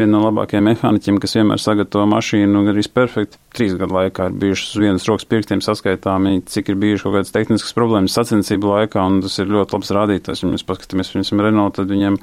viena 0.00 0.16
no 0.16 0.22
labākajiem 0.24 0.66
mehāniķiem, 0.70 1.20
kas 1.22 1.36
vienmēr 1.38 1.60
sagatavo 1.62 2.06
mašīnu 2.10 2.64
arī 2.72 2.84
perfekti. 2.94 3.38
Trīs 3.54 3.76
gadu 3.78 3.96
laikā 3.96 4.28
ir 4.30 4.36
bijušas 4.40 4.74
uz 4.74 4.82
vienas 4.84 5.06
rokas 5.08 5.28
pirkstiem 5.30 5.62
saskaitāmi, 5.64 6.40
cik 6.48 6.72
ir 6.72 6.80
bijušas 6.80 7.06
kaut 7.06 7.16
kādas 7.18 7.34
tehniskas 7.34 7.76
problēmas 7.76 8.16
sacensību 8.16 8.72
laikā, 8.74 9.04
un 9.06 9.20
tas 9.24 9.38
ir 9.42 9.50
ļoti 9.52 9.76
labs 9.76 9.94
rādītājs. 9.96 10.44
Ja 10.44 10.52
mēs 10.52 10.66
paskatāmies, 10.68 11.12
piemēram, 11.14 11.46
Renault, 11.46 11.76
tad 11.78 11.90
viņiem 11.90 12.18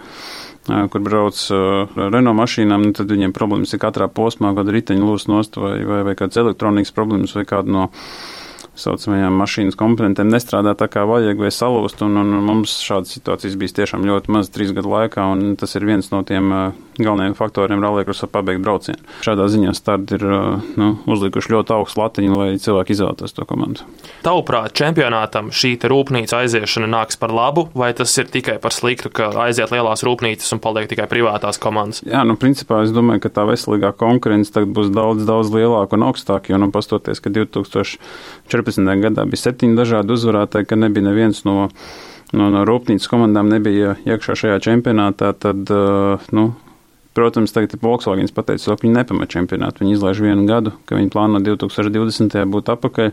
kur 0.91 1.03
brauc 1.03 1.43
Renault 1.95 2.39
mašīnām, 2.41 2.89
nu, 2.89 2.95
tad 2.97 3.11
viņiem 3.11 3.35
problēmas 3.35 3.73
ir 3.75 3.83
katrā 3.83 4.09
posmā, 4.11 4.53
kad 4.57 4.71
riteņi 4.73 5.03
lūs 5.03 5.27
nost 5.31 5.59
vai, 5.61 5.77
vai, 5.87 6.01
vai 6.07 6.17
kādas 6.19 6.41
elektronikas 6.41 6.95
problēmas 6.95 7.35
vai 7.37 7.45
kāda 7.47 7.73
no 7.77 7.87
saucamajām 8.79 9.37
mašīnas 9.41 9.77
komponentiem 9.79 10.29
nestrādā 10.31 10.75
tā 10.77 10.89
kā 10.91 11.05
vajag 11.09 11.41
vai 11.41 11.51
salūst, 11.53 12.03
un, 12.05 12.19
un 12.21 12.35
mums 12.45 12.79
šādas 12.85 13.15
situācijas 13.17 13.57
bijis 13.59 13.77
tiešām 13.79 14.05
ļoti 14.07 14.33
maz 14.33 14.51
trīs 14.53 14.73
gadu 14.75 14.91
laikā, 14.93 15.25
un 15.33 15.55
tas 15.59 15.75
ir 15.77 15.87
viens 15.87 16.11
no 16.13 16.23
tiem 16.27 16.53
galvenajiem 16.97 17.35
faktoriem 17.37 17.83
rallija 17.83 18.27
pabeigt 18.31 18.63
braucienu. 18.65 18.99
Šādā 19.25 19.47
ziņā 19.51 19.73
starti 19.77 20.17
ir 20.17 20.25
nu, 20.79 20.89
uzlikuši 21.09 21.53
ļoti 21.53 21.73
augstu 21.75 22.01
latiņu, 22.01 22.37
lai 22.37 22.49
cilvēki 22.61 22.95
izvēlētos 22.95 23.35
to 23.37 23.45
komandu. 23.49 23.85
Tavuprāt, 24.25 24.73
čempionātam 24.77 25.51
šī 25.53 25.75
rūpnīca 25.87 26.41
aiziešana 26.43 26.89
nāks 26.89 27.19
par 27.19 27.33
labu, 27.35 27.67
vai 27.77 27.91
tas 27.97 28.13
ir 28.17 28.29
tikai 28.33 28.57
par 28.63 28.75
sliktu, 28.75 29.11
ka 29.13 29.29
aiziet 29.45 29.73
lielās 29.73 30.03
rūpnīcas 30.07 30.55
un 30.55 30.61
paliek 30.63 30.89
tikai 30.89 31.07
privātās 31.11 31.61
komandas? 31.61 32.01
Jā, 32.07 32.23
nu, 32.27 32.37
principā 32.39 32.81
es 32.85 32.93
domāju, 32.95 33.23
ka 33.25 33.33
tā 33.39 33.45
veselīgā 33.49 33.93
konkurence 33.97 34.53
tagad 34.53 34.73
būs 34.75 34.91
daudz, 34.93 35.25
daudz 35.27 35.53
lielāka 35.53 35.97
un 35.99 36.07
augstāka, 36.09 36.53
jo, 36.53 36.61
nu, 36.61 36.71
pastoties, 36.73 37.21
ka 37.23 37.33
2014. 38.47 39.01
gadā 39.03 39.25
bija 39.29 39.43
septiņi 39.45 39.77
dažādi 39.77 40.15
uzvarētāji, 40.15 40.69
ka 40.69 40.79
nebija 40.79 41.09
neviens 41.09 41.43
no 41.47 41.67
no, 42.35 42.47
no 42.51 42.63
rūpnīcas 42.67 43.09
komandām 43.11 43.51
nebija 43.51 43.95
iekšā 44.07 44.35
šajā 44.35 44.61
čempionātā, 44.65 45.33
tad, 45.39 45.69
nu, 46.35 46.49
Protams, 47.17 47.49
tagad 47.49 47.71
ir 47.73 47.79
Volkswagen 47.81 48.27
pateicis, 48.29 48.67
ka 48.69 48.77
viņi 48.83 48.93
nepamet 48.93 49.31
čempionātu. 49.33 49.81
Viņi 49.81 49.95
izlaiž 49.95 50.19
vienu 50.21 50.43
gadu, 50.45 50.75
ka 50.85 50.99
viņi 50.99 51.09
plāno 51.09 51.39
2020. 51.41 52.35
būt 52.53 52.69
apakaļ. 52.75 53.07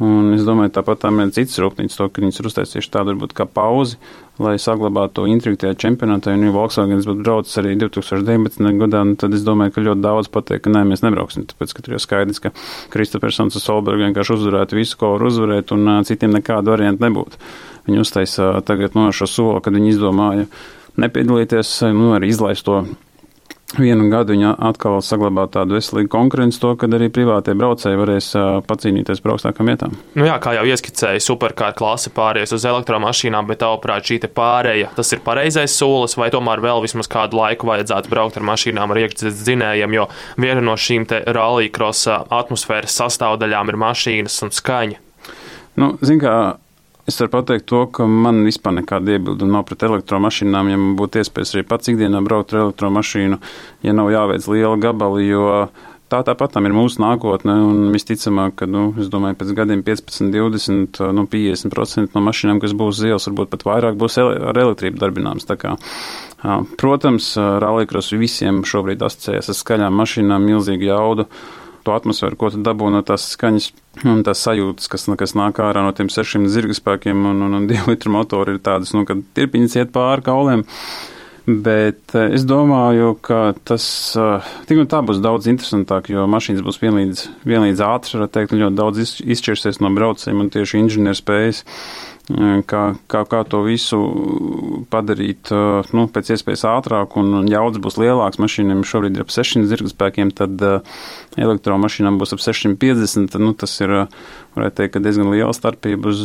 Un 0.00 0.32
es 0.32 0.40
domāju, 0.46 0.72
tāpat 0.72 1.02
tam 1.04 1.20
ir 1.20 1.30
citas 1.36 1.58
rūpnīcas, 1.60 1.98
to, 1.98 2.06
ka 2.08 2.22
viņas 2.22 2.40
ir 2.40 2.46
uztaisījuši 2.48 2.90
tādu 2.94 3.12
varbūt 3.12 3.34
kā 3.36 3.44
pauzi, 3.44 3.98
lai 4.40 4.54
saglabātu 4.56 5.18
to 5.18 5.26
intrigu 5.28 5.60
tajā 5.60 5.76
čempionātā. 5.84 6.32
Un, 6.32 6.46
ja 6.46 6.54
Volkswagen 6.54 7.02
būtu 7.04 7.20
braucis 7.20 7.60
arī 7.60 7.74
2019. 7.76 8.70
gadā, 8.80 9.02
nu, 9.04 9.18
tad 9.20 9.36
es 9.36 9.44
domāju, 9.44 9.74
ka 9.74 9.84
ļoti 9.84 10.04
daudz 10.06 10.32
pateikt, 10.32 10.64
ka 10.64 10.72
nē, 10.72 10.86
mēs 10.88 11.04
nebrauksim. 11.04 11.44
Tāpēc, 11.52 11.76
ka 11.76 11.84
tur 11.84 11.98
jau 11.98 12.00
skaidrs, 12.02 12.40
ka 12.40 12.54
Kristofers 12.94 13.42
un 13.44 13.52
Solbergs 13.52 14.06
vienkārši 14.06 14.36
uzvarētu 14.38 14.80
visu, 14.80 14.96
ko 14.96 15.12
var 15.18 15.28
uzvarēt, 15.28 15.76
un 15.76 15.92
citiem 16.08 16.32
nekādu 16.38 16.72
variantu 16.72 17.04
nebūtu. 17.04 17.44
Viņi 17.90 18.02
uztaisīja 18.06 18.64
tagad 18.64 18.96
no 18.96 19.10
šo 19.12 19.28
soli, 19.28 19.60
kad 19.60 19.76
viņi 19.76 19.92
izdomāja 19.92 20.48
nepiedalīties, 21.02 21.82
nu, 21.92 22.14
arī 22.16 22.32
izlaist 22.32 22.64
to 22.64 22.86
vienu 23.78 24.08
gadu 24.12 24.34
viņa 24.34 24.54
atkal 24.68 24.98
saglabā 25.04 25.46
tādu 25.52 25.76
veselīgu 25.78 26.10
konkurenci, 26.12 26.60
to, 26.62 26.72
kad 26.80 26.92
arī 26.96 27.08
privātie 27.12 27.54
braucēji 27.58 28.00
varēs 28.00 28.28
pacīnīties 28.68 29.22
par 29.22 29.34
augstākām 29.34 29.70
vietām. 29.70 29.96
Nu 30.18 30.26
jā, 30.28 30.36
kā 30.42 30.54
jau 30.56 30.64
ieskicēja, 30.68 31.22
superkārta 31.22 31.78
klase 31.78 32.12
pāries 32.14 32.52
uz 32.54 32.66
elektromašīnām, 32.68 33.48
bet 33.50 33.62
tavuprāt, 33.62 34.08
šī 34.08 34.20
pārēja, 34.32 34.90
tas 34.96 35.12
ir 35.14 35.22
pareizais 35.24 35.76
solis, 35.76 36.16
vai 36.20 36.30
tomēr 36.34 36.62
vēl 36.64 36.82
vismaz 36.84 37.10
kādu 37.12 37.40
laiku 37.40 37.70
vajadzētu 37.70 38.12
braukt 38.12 38.40
ar 38.40 38.46
mašīnām 38.52 38.92
ar 38.92 39.02
iekšzemes 39.04 39.40
dzinējiem, 39.42 39.96
jo 39.98 40.08
viena 40.40 40.64
no 40.64 40.76
šīm 40.78 41.08
te 41.10 41.22
rallija 41.26 41.72
krosa 41.74 42.22
atmosfēras 42.32 42.98
sastāvdaļām 43.02 43.72
ir 43.72 43.80
mašīnas 43.82 44.42
un 44.46 44.54
skaņa. 44.54 45.00
Nu, 45.80 45.94
zin, 46.04 46.20
kā, 46.20 46.34
Es 47.08 47.16
varu 47.18 47.32
pateikt 47.32 47.66
to, 47.66 47.80
ka 47.90 48.06
man 48.06 48.44
vispār 48.46 48.76
nekāda 48.76 49.16
iebilduma 49.16 49.58
nav 49.58 49.64
pret 49.66 49.82
elektromašīnām, 49.88 50.68
ja 50.70 50.78
man 50.78 50.92
būtu 50.98 51.18
iespējas 51.18 51.56
arī 51.56 51.64
pats 51.66 51.90
ikdienā 51.90 52.20
braukt 52.22 52.54
ar 52.54 52.68
elektromašīnu, 52.68 53.40
ja 53.82 53.94
nav 53.98 54.10
jāveic 54.12 54.46
liela 54.46 54.76
gabali, 54.84 55.26
jo 55.26 55.48
tā 56.12 56.20
tāpat 56.28 56.60
ir 56.60 56.76
mūsu 56.76 57.02
nākotne, 57.02 57.56
visticamāk, 57.94 58.54
ka, 58.60 58.68
nu, 58.70 58.84
domāju, 58.94 59.40
pēc 59.40 59.52
gadiem 59.58 59.82
15, 59.82 60.30
20, 60.30 61.02
nu, 61.16 61.26
50% 61.34 62.14
no 62.14 62.22
mašīnām, 62.28 62.62
kas 62.62 62.76
būs 62.78 63.00
uz 63.00 63.08
ielas, 63.08 63.26
varbūt 63.30 63.50
pat 63.56 63.66
vairāk 63.66 63.98
būs 63.98 64.20
ar 64.22 64.62
elektrību 64.62 65.02
darbināmas. 65.02 65.48
Protams, 66.78 67.32
rallikros 67.66 68.12
visiem 68.14 68.62
šobrīd 68.68 69.02
asociējas 69.02 69.50
ar 69.50 69.58
skaļām 69.58 70.02
mašīnām, 70.04 70.50
milzīgu 70.52 70.92
jaudu 70.92 71.26
to 71.82 71.96
atmosfēru, 71.96 72.38
ko 72.38 72.52
tu 72.54 72.62
dabū 72.62 72.92
no 72.94 73.02
tās 73.06 73.32
skaņas 73.34 73.72
un 74.08 74.22
tās 74.26 74.42
sajūtas, 74.46 74.88
kas, 74.92 75.06
kas 75.20 75.34
nāk 75.38 75.60
ārā 75.62 75.84
no 75.84 75.92
tiem 75.96 76.10
sešiem 76.12 76.48
zirga 76.50 76.76
spēkiem 76.76 77.26
un, 77.32 77.42
un, 77.46 77.58
un 77.60 77.70
divu 77.70 77.92
litru 77.92 78.12
motoru, 78.14 78.56
ir 78.56 78.62
tādas, 78.64 78.94
nu, 78.96 79.04
kad 79.08 79.20
tirpiņas 79.36 79.78
iet 79.80 79.92
pāri 79.94 80.24
kauliem. 80.26 80.64
Bet 81.42 82.14
eh, 82.14 82.36
es 82.36 82.44
domāju, 82.46 83.16
ka 83.18 83.40
tas 83.66 83.84
eh, 84.14 84.50
tik 84.68 84.84
un 84.84 84.88
tā 84.90 85.00
būs 85.02 85.18
daudz 85.22 85.48
interesantāk, 85.50 86.12
jo 86.14 86.28
mašīnas 86.30 86.62
būs 86.62 86.78
vienlīdz, 86.78 87.24
vienlīdz 87.50 87.82
ātras, 87.82 88.14
var 88.20 88.30
teikt, 88.30 88.54
ļoti 88.54 88.78
daudz 88.78 89.02
izšķirsies 89.26 89.82
no 89.82 89.90
braucējiem 89.96 90.44
un 90.44 90.52
tieši 90.54 90.84
inženieru 90.84 91.18
spējas 91.18 91.64
kā, 92.28 92.82
kā, 93.10 93.22
kā 93.26 93.40
to 93.48 93.62
visu 93.66 93.98
padarīt 94.92 95.50
nu, 95.96 96.06
pēc 96.12 96.32
iespējas 96.36 96.64
ātrāk 96.70 97.16
un 97.20 97.48
jaudas 97.50 97.82
būs 97.82 97.98
lielāks. 97.98 98.40
Mašīnām 98.42 98.84
šobrīd 98.86 99.18
ir 99.18 99.24
ap 99.24 99.34
600 99.34 99.66
zirgspēkiem, 99.70 100.32
tad 100.36 100.62
elektromašīnām 101.36 102.20
būs 102.20 102.36
ap 102.36 102.42
650. 102.44 103.38
Nu, 103.42 103.52
tas 103.58 103.74
ir, 103.82 103.94
varētu 104.56 104.80
teikt, 104.80 105.02
diezgan 105.02 105.32
liela 105.34 105.52
starpība 105.56 106.12
uz 106.12 106.24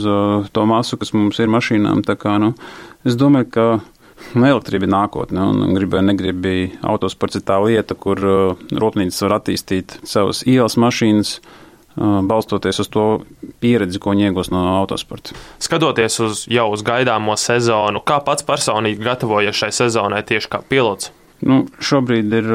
to 0.54 0.66
masu, 0.70 1.00
kas 1.02 1.14
mums 1.18 1.42
ir 1.42 1.52
mašīnām. 1.54 2.06
Tā 2.08 2.18
kā, 2.20 2.38
nu, 2.42 2.54
es 3.08 3.20
domāju, 3.20 3.52
ka 3.58 3.70
Nu, 4.34 4.48
elektrība 4.48 4.88
ir 4.88 4.90
nākotne, 4.90 5.44
un 5.46 5.76
gribēju, 5.78 6.08
negribēju, 6.10 6.70
autosports 6.90 7.38
ir 7.38 7.44
tā 7.46 7.60
lieta, 7.62 7.94
kur 7.94 8.18
uh, 8.26 8.66
rūpnīcas 8.74 9.22
var 9.28 9.38
attīstīt 9.38 10.00
savas 10.10 10.42
ielas 10.50 10.74
mašīnas, 10.82 11.36
uh, 11.38 11.67
balstoties 11.98 12.82
uz 12.84 12.90
to 12.94 13.06
pieredzi, 13.64 14.00
ko 14.02 14.14
iegūst 14.14 14.54
no 14.54 14.64
autosporta. 14.78 15.36
Skatoties 15.64 16.20
uz 16.24 16.44
jau 16.52 16.70
uz 16.74 16.84
gaidāmo 16.86 17.38
sezonu, 17.40 18.04
kā 18.06 18.20
pats 18.26 18.46
personīgi 18.48 19.02
gatavojies 19.04 19.58
šai 19.58 19.72
sezonai 19.82 20.24
tieši 20.28 20.52
kā 20.54 20.62
pilots? 20.70 21.12
Nu, 21.46 21.68
šobrīd 21.86 22.32
ir 22.34 22.48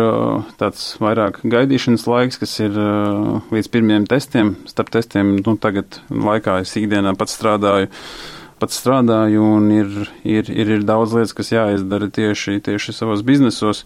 tāds 0.59 0.97
vairāk 0.99 1.39
gaidīšanas 1.47 2.07
laiks, 2.11 2.39
kas 2.43 2.57
ir 2.65 2.75
līdz 3.55 3.69
pirmiem 3.71 4.09
testiem. 4.11 4.57
Starp 4.67 4.91
testiem 4.95 5.37
nu, 5.39 5.55
tagad 5.55 6.01
laikā 6.11 6.59
es 6.65 6.75
ikdienā 6.81 7.15
pats 7.19 7.37
strādāju. 7.39 7.93
Pats 8.63 8.79
strādāju, 8.79 9.43
un 9.43 9.71
ir, 9.75 9.95
ir, 10.27 10.51
ir, 10.51 10.75
ir 10.79 10.85
daudz 10.87 11.15
lietas, 11.15 11.35
kas 11.35 11.51
jāizdara 11.55 12.11
tieši, 12.11 12.59
tieši 12.63 12.95
savos 12.95 13.23
biznesos. 13.27 13.85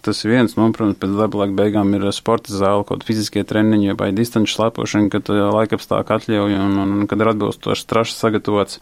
Tas 0.00 0.22
viens, 0.24 0.54
nu, 0.56 0.70
protams, 0.72 0.96
pēc 0.96 1.16
laika 1.36 1.56
beigām 1.58 1.90
ir 1.98 2.06
sporta 2.16 2.54
zāle, 2.56 2.86
kaut 2.88 3.02
fiziskie 3.04 3.42
treniņi 3.44 3.96
vai 4.00 4.08
distanču 4.16 4.54
slēpošana, 4.56 5.10
kad 5.12 5.28
laikapstākļi 5.28 6.16
atļauj 6.16 6.56
un, 6.56 6.78
un, 6.80 6.94
un 6.98 7.08
kad 7.10 7.20
ir 7.20 7.32
atbilstošs 7.34 7.84
trašs 7.90 8.16
sagatavots. 8.22 8.80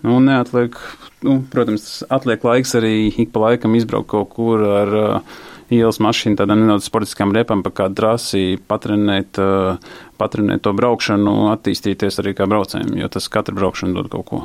Nu, 0.00 0.16
neatliek, 0.24 0.78
nu, 1.26 1.42
protams, 1.52 1.98
atliek 2.08 2.46
laiks 2.48 2.72
arī 2.80 2.94
ik 3.12 3.34
pa 3.34 3.44
laikam 3.50 3.76
izbraukt 3.76 4.08
kaut 4.14 4.32
kur 4.32 4.64
ar 4.80 4.96
uh, 5.00 5.36
ielas 5.72 6.00
mašīnu, 6.00 6.38
tādām 6.40 6.64
nedaudz 6.64 6.88
sportiskām 6.88 7.36
repām, 7.36 7.60
pa 7.64 7.72
kādu 7.82 8.00
trasi, 8.00 8.56
patrenēt, 8.70 9.40
uh, 9.40 10.00
patrenēt 10.20 10.64
to 10.64 10.72
braukšanu, 10.76 11.36
attīstīties 11.52 12.20
arī 12.24 12.32
kā 12.38 12.48
braucējiem, 12.48 12.96
jo 13.02 13.12
tas 13.12 13.28
katra 13.32 13.56
braukšana 13.60 14.00
dod 14.00 14.12
kaut 14.16 14.28
ko. 14.30 14.42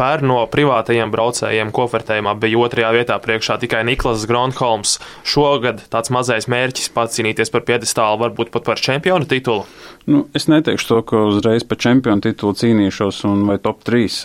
Pērn 0.00 0.30
no 0.30 0.38
privātajiem 0.48 1.10
braucējiem 1.12 1.70
kofertējumā 1.76 2.32
bija 2.40 2.62
otrajā 2.64 2.90
vietā 2.96 3.18
priekšā 3.20 3.58
tikai 3.60 3.82
Niklas 3.84 4.22
Gronholms. 4.24 4.94
Šogad 5.28 5.82
tāds 5.92 6.08
mazais 6.14 6.48
mērķis 6.48 6.88
pacīnīties 6.94 7.52
par 7.52 7.66
piedestālu, 7.68 8.16
varbūt 8.22 8.48
pat 8.54 8.64
par 8.64 8.80
čempionu 8.80 9.28
titulu. 9.28 9.66
Nu, 10.08 10.22
es 10.32 10.48
neteikšu 10.48 10.88
to, 10.88 11.00
ka 11.10 11.20
uzreiz 11.28 11.66
par 11.68 11.82
čempionu 11.84 12.24
titulu 12.24 12.56
cīnīšos 12.56 13.26
un 13.28 13.44
vai 13.50 13.58
top 13.60 13.84
3. 13.84 14.16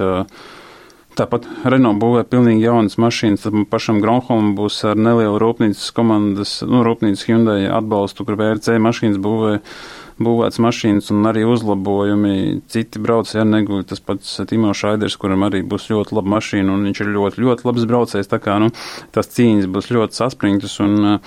Tāpat 1.20 1.50
Renault 1.68 2.00
būvē 2.00 2.24
pilnīgi 2.32 2.64
jaunas 2.64 2.96
mašīnas. 3.00 3.44
Tad 3.44 3.68
pašam 3.72 4.00
Gronholmam 4.04 4.56
būs 4.56 4.80
ar 4.88 4.96
nelielu 4.96 5.36
rūpnīcas 5.44 5.92
komandas, 5.96 6.58
nu, 6.64 6.86
rūpnīcas 6.88 7.28
Hyundai 7.28 7.62
atbalstu, 7.68 8.24
kur 8.24 8.40
VRC 8.40 8.80
mašīnas 8.80 9.20
būvē 9.20 9.58
būvēts 10.22 10.62
mašīnas 10.64 11.12
un 11.12 11.28
arī 11.28 11.44
uzlabojumi. 11.50 12.62
Citi 12.72 13.02
braucēji 13.04 13.42
ar 13.44 13.50
neguļ, 13.50 13.84
tas 13.90 14.02
pats 14.04 14.38
Timo 14.50 14.72
Šaiders, 14.76 15.18
kuram 15.20 15.44
arī 15.48 15.62
būs 15.68 15.90
ļoti 15.92 16.16
laba 16.16 16.36
mašīna, 16.38 16.72
un 16.72 16.88
viņš 16.88 17.04
ir 17.04 17.12
ļoti, 17.16 17.44
ļoti 17.44 17.68
labs 17.68 17.88
braucējs. 17.90 18.32
Tā 18.32 18.40
kā, 18.44 18.58
nu, 18.64 18.72
tās 19.16 19.32
cīņas 19.36 19.70
būs 19.76 19.92
ļoti 19.92 20.20
saspringtas, 20.22 20.78
un 20.84 21.20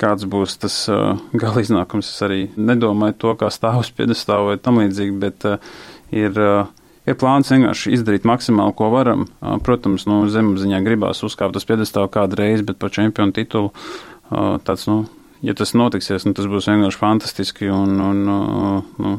kāds 0.00 0.26
būs 0.26 0.58
tas 0.64 0.78
uh, 0.90 1.14
gala 1.38 1.62
iznākums, 1.62 2.10
es 2.10 2.26
arī 2.26 2.42
nedomāju 2.58 3.18
to, 3.24 3.34
kā 3.38 3.50
stāvus 3.54 3.92
piedestāvu 3.94 4.52
vai 4.52 4.60
tam 4.62 4.82
līdzīgi, 4.82 5.18
bet 5.22 5.48
uh, 5.48 5.74
ir. 6.10 6.38
Ir 7.02 7.16
plāns 7.18 7.48
vienkārši 7.50 7.96
izdarīt 7.96 8.22
maksimāli, 8.30 8.76
ko 8.78 8.86
varam. 8.92 9.24
Protams, 9.66 10.04
nu, 10.06 10.20
zemapziņā 10.30 10.78
gribās 10.86 11.24
uzkāpt 11.26 11.58
uz 11.58 11.66
piedestālu 11.66 12.06
kādu 12.14 12.38
reizi, 12.38 12.62
bet 12.68 12.78
par 12.78 12.92
čempionu 12.94 13.34
titulu 13.34 13.72
tāds, 14.62 14.86
nu, 14.86 15.00
ja 15.42 15.54
tas 15.58 15.74
notiksies, 15.78 16.26
nu, 16.28 16.34
tas 16.38 16.48
būs 16.50 16.70
vienkārši 16.70 17.00
fantastiski 17.00 17.70
un, 17.72 17.98
un 18.00 18.24
nu, 18.26 19.14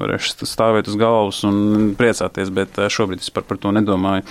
varēšu 0.00 0.48
stāvēt 0.48 0.88
uz 0.88 0.96
galvas 1.00 1.42
un 1.48 1.92
priecāties, 1.98 2.52
bet 2.54 2.80
eh, 2.80 2.90
šobrīd 2.92 3.24
es 3.24 3.32
par, 3.34 3.46
par 3.48 3.60
to 3.60 3.72
nedomāju. 3.74 4.26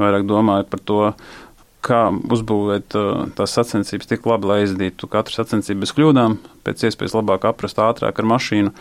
Vairāk 0.00 0.26
domāju 0.28 0.68
par 0.70 0.82
to, 0.82 1.00
kā 1.84 2.06
uzbūvēt 2.32 2.96
uh, 2.96 3.26
tās 3.36 3.52
sacensības 3.58 4.08
tik 4.08 4.24
labi, 4.24 4.48
lai 4.48 4.62
aizdītu 4.62 5.08
katru 5.12 5.36
sacensību 5.36 5.82
bez 5.84 5.92
kļūdām, 5.92 6.38
pēc 6.64 6.86
iespējas 6.88 7.16
labāk 7.18 7.44
aprast 7.50 7.80
ātrāk 7.82 8.22
ar 8.22 8.30
mašīnu 8.30 8.72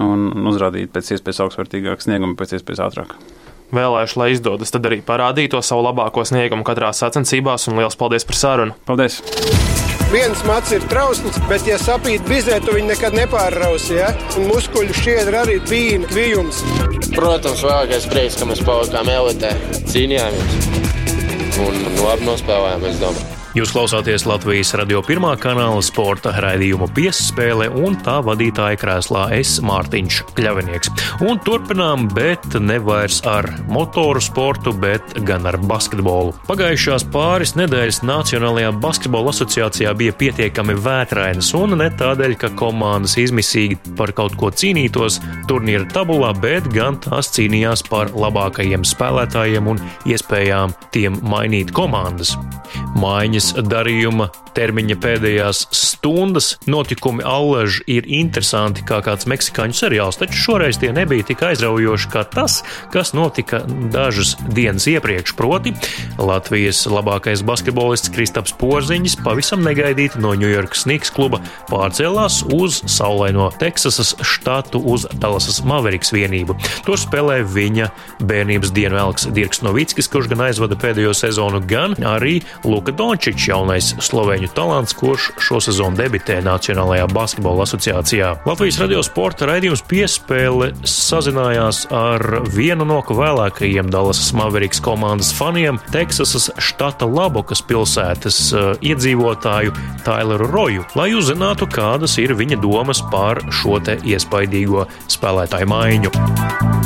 un, 0.00 0.24
uzrādīt 0.48 0.92
pēc 0.94 1.12
iespējas 1.16 1.42
augstvērtīgāku 1.44 2.06
sniegumu 2.06 2.38
pēc 2.40 2.56
iespējas 2.56 2.86
ātrāk. 2.86 3.12
Vēlēšu, 3.76 4.16
lai 4.22 4.30
izdodas 4.32 4.72
tad 4.72 4.88
arī 4.88 5.02
parādīt 5.04 5.52
to 5.52 5.60
savu 5.60 5.84
labāko 5.90 6.24
sniegumu 6.24 6.64
katrā 6.64 6.94
sacensībās, 6.96 7.68
un 7.68 7.82
liels 7.82 8.00
paldies 8.00 8.24
par 8.24 8.40
sarunu! 8.40 8.78
Paldies! 8.88 9.20
Viens 10.08 10.40
mats 10.48 10.72
ir 10.72 10.84
trausls, 10.88 11.36
bet, 11.50 11.66
ja 11.68 11.76
sapīt 11.80 12.24
bizē, 12.30 12.62
tu 12.64 12.72
viņu 12.72 12.88
nekad 12.94 13.16
nepārrausi. 13.18 13.98
Ja? 13.98 14.08
Un 14.40 14.48
muskuļu 14.48 14.96
šķiedra 14.96 15.42
arī 15.44 15.58
bija 15.68 16.00
kvijums. 16.08 16.62
Protams, 17.12 17.64
vēlākais 17.66 18.08
prieks, 18.08 18.38
ka 18.40 18.48
mēs 18.48 18.64
palikām 18.64 19.12
elitē, 19.12 19.52
cīnījāmies 19.92 20.78
un 21.58 21.82
labi 22.00 22.30
nospēlējām, 22.30 22.88
es 22.88 23.02
domāju. 23.02 23.37
Jūs 23.58 23.72
klausāties 23.74 24.22
Latvijas 24.22 24.68
radio 24.78 25.00
pirmā 25.02 25.32
kanāla 25.42 25.80
sporta 25.82 26.30
raidījumu 26.44 26.86
piespēle 26.94 27.66
un 27.74 27.96
tā 28.06 28.20
vadītāja 28.22 28.78
krēslā 28.78 29.24
es 29.34 29.56
Mārtiņš 29.66 30.18
Kļavinieks. 30.36 30.92
Un 31.26 31.40
turpinām, 31.42 32.04
bet 32.14 32.54
ne 32.62 32.76
vairs 32.78 33.18
ar 33.26 33.48
motoru 33.66 34.22
sportu, 34.22 34.70
bet 34.70 35.16
gan 35.26 35.48
ar 35.50 35.58
basketbolu. 35.58 36.36
Pagājušās 36.46 37.08
pāris 37.10 37.56
nedēļas 37.58 38.04
Nacionālajā 38.06 38.70
basketbola 38.78 39.34
asociācijā 39.34 39.96
bija 39.98 40.14
pietiekami 40.22 40.78
vētrainas 40.84 41.50
un 41.58 41.80
ne 41.82 41.90
tādēļ, 41.98 42.36
ka 42.38 42.52
komandas 42.62 43.18
izmisīgi 43.18 43.80
par 43.98 44.14
kaut 44.14 44.38
ko 44.38 44.52
cīnītos 44.54 45.18
turnīra 45.50 45.88
tabulā, 45.96 46.30
bet 46.38 46.70
gan 46.76 47.00
tās 47.02 47.32
cīnījās 47.34 47.88
par 47.90 48.14
labākajiem 48.14 48.86
spēlētājiem 48.86 49.74
un 49.74 49.82
iespējām 50.06 50.78
tiem 50.94 51.18
mainīt 51.26 51.74
komandas. 51.74 52.36
Maiņas 52.98 53.47
darījuma 53.56 54.28
termiņa 54.58 54.96
pēdējās 55.02 55.60
stundas 55.74 56.54
notikumi 56.66 57.22
allaž 57.26 57.80
ir 57.90 58.06
interesanti 58.10 58.82
kā 58.86 58.98
kāds 59.06 59.28
meksikāņu 59.30 59.76
seriāls, 59.78 60.18
taču 60.18 60.40
šoreiz 60.48 60.80
tie 60.82 60.90
nebija 60.94 61.26
tik 61.28 61.44
aizraujoši 61.50 62.10
kā 62.12 62.24
tas, 62.32 62.60
kas 62.94 63.14
notika 63.14 63.60
dažas 63.92 64.34
dienas 64.50 64.88
iepriekš. 64.90 65.36
Proti, 65.38 65.74
Latvijas 66.18 66.84
labākais 66.90 67.44
basketbolists 67.46 68.10
Kristaps 68.14 68.54
Porziņš 68.58 69.18
pavisam 69.24 69.62
negaidīti 69.66 70.22
no 70.22 70.34
Ņujorkas 70.38 70.84
Snigs 70.86 71.14
kluba 71.14 71.40
pārcēlās 71.70 72.40
uz 72.54 72.80
saulaino 72.90 73.50
Teksasas 73.60 74.14
štatu 74.26 74.82
uz 74.90 75.06
Dallasas 75.22 75.60
Mavericks 75.66 76.12
vienību. 76.14 76.58
Tur 76.86 76.98
spēlē 76.98 77.40
viņa 77.46 77.90
bērnības 78.26 78.74
dienu 78.74 78.98
Elks 79.04 79.28
Dirks 79.34 79.62
Novickis, 79.66 80.10
kurš 80.10 80.32
gan 80.32 80.46
aizvada 80.48 80.78
pēdējo 80.78 81.14
sezonu, 81.16 81.62
gan 81.68 81.94
arī 82.02 82.38
Luka 82.66 82.94
Dončičs 82.94 83.37
Vučičs, 83.38 83.52
jaunais 83.54 83.94
sloveņu 84.02 84.48
talants, 84.50 84.94
kurš 84.98 85.28
šo 85.38 85.60
sezonu 85.62 85.94
debitē 85.96 86.40
Nacionālajā 86.42 87.06
basketbola 87.12 87.62
asociācijā. 87.62 88.32
Latvijas 88.46 88.80
radio 88.82 89.02
sporta 89.06 89.46
raidījums 89.46 89.84
piespēle 89.86 90.72
sazinājās 90.82 91.86
ar 91.94 92.42
vienu 92.50 92.84
no 92.88 92.98
vēlākajiem 92.98 93.92
Dallasas 93.94 94.32
Mavericks 94.34 94.82
komandas 94.82 95.30
faniem- 95.32 95.78
Teksasas 95.94 96.50
štata 96.58 97.06
Labokas 97.06 97.62
pilsētas 97.62 98.40
uh, 98.52 98.74
iedzīvotāju 98.82 99.70
Taileru 100.02 100.50
Roju, 100.50 100.88
lai 100.98 101.12
uzzinātu, 101.14 101.70
kādas 101.70 102.18
ir 102.18 102.34
viņa 102.34 102.58
domas 102.58 103.04
par 103.12 103.38
šo 103.52 103.78
te 103.78 104.00
iespaidīgo 104.02 104.88
spēlētāju 105.06 105.70
maiņu. 105.70 106.77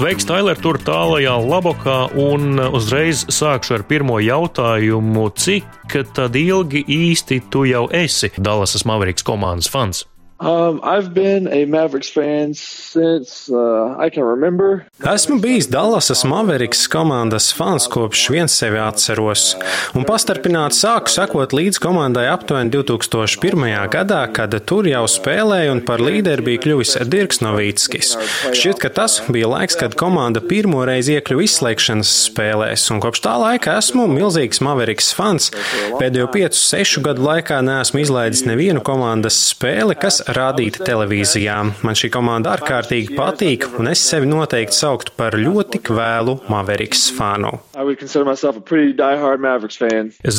Sveiks, 0.00 0.24
Tailer, 0.24 0.56
tur 0.56 0.78
tālajā 0.80 1.34
labokā, 1.44 1.96
un 2.16 2.56
uzreiz 2.72 3.26
sākšu 3.36 3.74
ar 3.76 3.82
pirmo 3.84 4.16
jautājumu. 4.24 5.26
Cik 5.36 5.92
tad 6.16 6.38
ilgi 6.40 6.80
īsti 6.88 7.42
tu 7.52 7.66
jau 7.68 7.82
esi 7.92 8.32
Dallasas 8.40 8.86
Mavericks 8.88 9.26
komandas 9.28 9.68
fans? 9.68 10.06
Um, 10.40 10.80
I've 10.82 11.12
been 11.12 11.48
a 11.52 11.66
Mavericks 11.66 12.08
fan 12.08 12.54
since 12.54 13.50
uh, 13.52 13.94
I 13.98 14.08
can 14.08 14.24
remember. 14.24 14.86
Esmu 15.04 15.36
bijis 15.40 15.68
Dallasas 15.68 16.24
Mavericks 16.24 16.86
komandas 16.88 17.52
fans 17.52 17.84
kopš 17.86 18.30
viens 18.32 18.54
sevi 18.56 18.78
atceros, 18.80 19.58
un 19.92 20.06
pastarpināti 20.08 20.78
sāku 20.78 21.12
sekot 21.12 21.52
līdz 21.52 21.80
komandai 21.84 22.24
aptuveni 22.32 22.72
2001. 22.72 23.66
gadā, 23.92 24.22
kad 24.32 24.56
tur 24.64 24.88
jau 24.88 25.02
spēlēja 25.12 25.74
un 25.74 25.82
par 25.84 26.00
līderi 26.00 26.46
bija 26.46 26.62
kļuvis 26.64 26.96
Dirks 27.12 27.42
Novickis. 27.44 28.14
Šķiet, 28.48 28.80
ka 28.80 28.88
tas 28.96 29.18
bija 29.28 29.52
laiks, 29.52 29.76
kad 29.76 29.98
komanda 30.00 30.40
pirmoreiz 30.40 31.12
iekļuva 31.12 31.44
izslēgšanas 31.44 32.14
spēlēs, 32.30 32.86
un 32.94 33.04
kopš 33.04 33.24
tā 33.28 33.36
laika 33.44 33.76
esmu 33.82 34.08
milzīgs 34.08 34.64
Mavericks 34.64 35.12
fans. 35.20 35.52
Pēdējo 36.00 36.32
5-6 36.32 37.04
gadu 37.10 37.28
laikā 37.28 37.60
neesmu 37.60 38.00
izlaidis 38.06 38.46
nevienu 38.48 38.80
komandas 38.80 39.36
spēli, 39.52 40.00
kas 40.00 40.22
rādīta 40.36 40.84
televīzijā. 40.86 41.56
Man 41.84 41.96
šī 41.98 42.10
komanda 42.12 42.54
ārkārtīgi 42.56 43.16
patīk, 43.16 43.66
un 43.80 43.90
es 43.90 44.02
sevi 44.06 44.28
noteikti 44.30 44.76
sauktu 44.76 45.14
par 45.18 45.36
ļoti 45.38 45.80
kvēlu 45.86 46.36
Mavericks 46.50 47.08
fanu. 47.16 47.52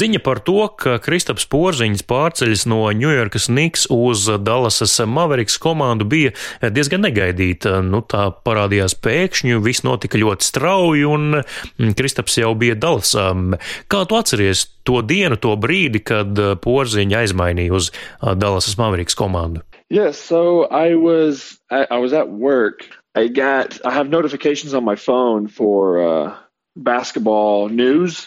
Ziņa 0.01 0.21
par 0.25 0.41
to, 0.45 0.57
ka 0.81 0.97
Kristaps 1.03 1.47
Porziņš 1.51 2.05
pārceļas 2.09 2.65
no 2.71 2.81
Ņujorkas 3.01 3.49
Knicks 3.51 3.87
uz 3.93 4.27
Dallasas 4.41 4.97
Mavericks 5.07 5.57
komandu 5.61 6.07
bija 6.09 6.33
diezgan 6.61 7.05
negaidīta. 7.05 7.79
Nu, 7.85 8.03
tā 8.05 8.29
parādījās 8.45 8.95
pēkšņi, 9.01 9.57
viss 9.65 9.85
notika 9.87 10.21
ļoti 10.21 10.47
strauji, 10.47 11.07
un 11.09 11.41
Kristaps 11.97 12.37
jau 12.41 12.53
bija 12.57 12.77
Dallasā. 12.79 13.31
Kā 13.91 14.05
tu 14.07 14.19
atceries 14.19 14.67
to 14.87 15.01
dienu, 15.05 15.37
to 15.41 15.55
brīdi, 15.59 16.01
kad 16.05 16.37
Porziņš 16.63 17.19
aizmainīja 17.23 17.77
uz 17.77 17.91
Dallasas 18.21 18.77
Mavericks 18.81 19.17
komandu? 19.17 19.65
Yes, 19.91 20.19
so 20.19 20.65
I 20.65 20.95
was 20.95 21.59
I, 21.71 21.87
I 21.91 21.99
was 21.99 22.13
at 22.13 22.29
work. 22.31 22.89
I 23.15 23.27
got 23.29 23.85
I 23.85 23.93
have 23.93 24.09
notifications 24.09 24.73
on 24.75 24.85
my 24.85 24.97
phone 24.97 25.49
for 25.49 26.01
uh. 26.03 26.37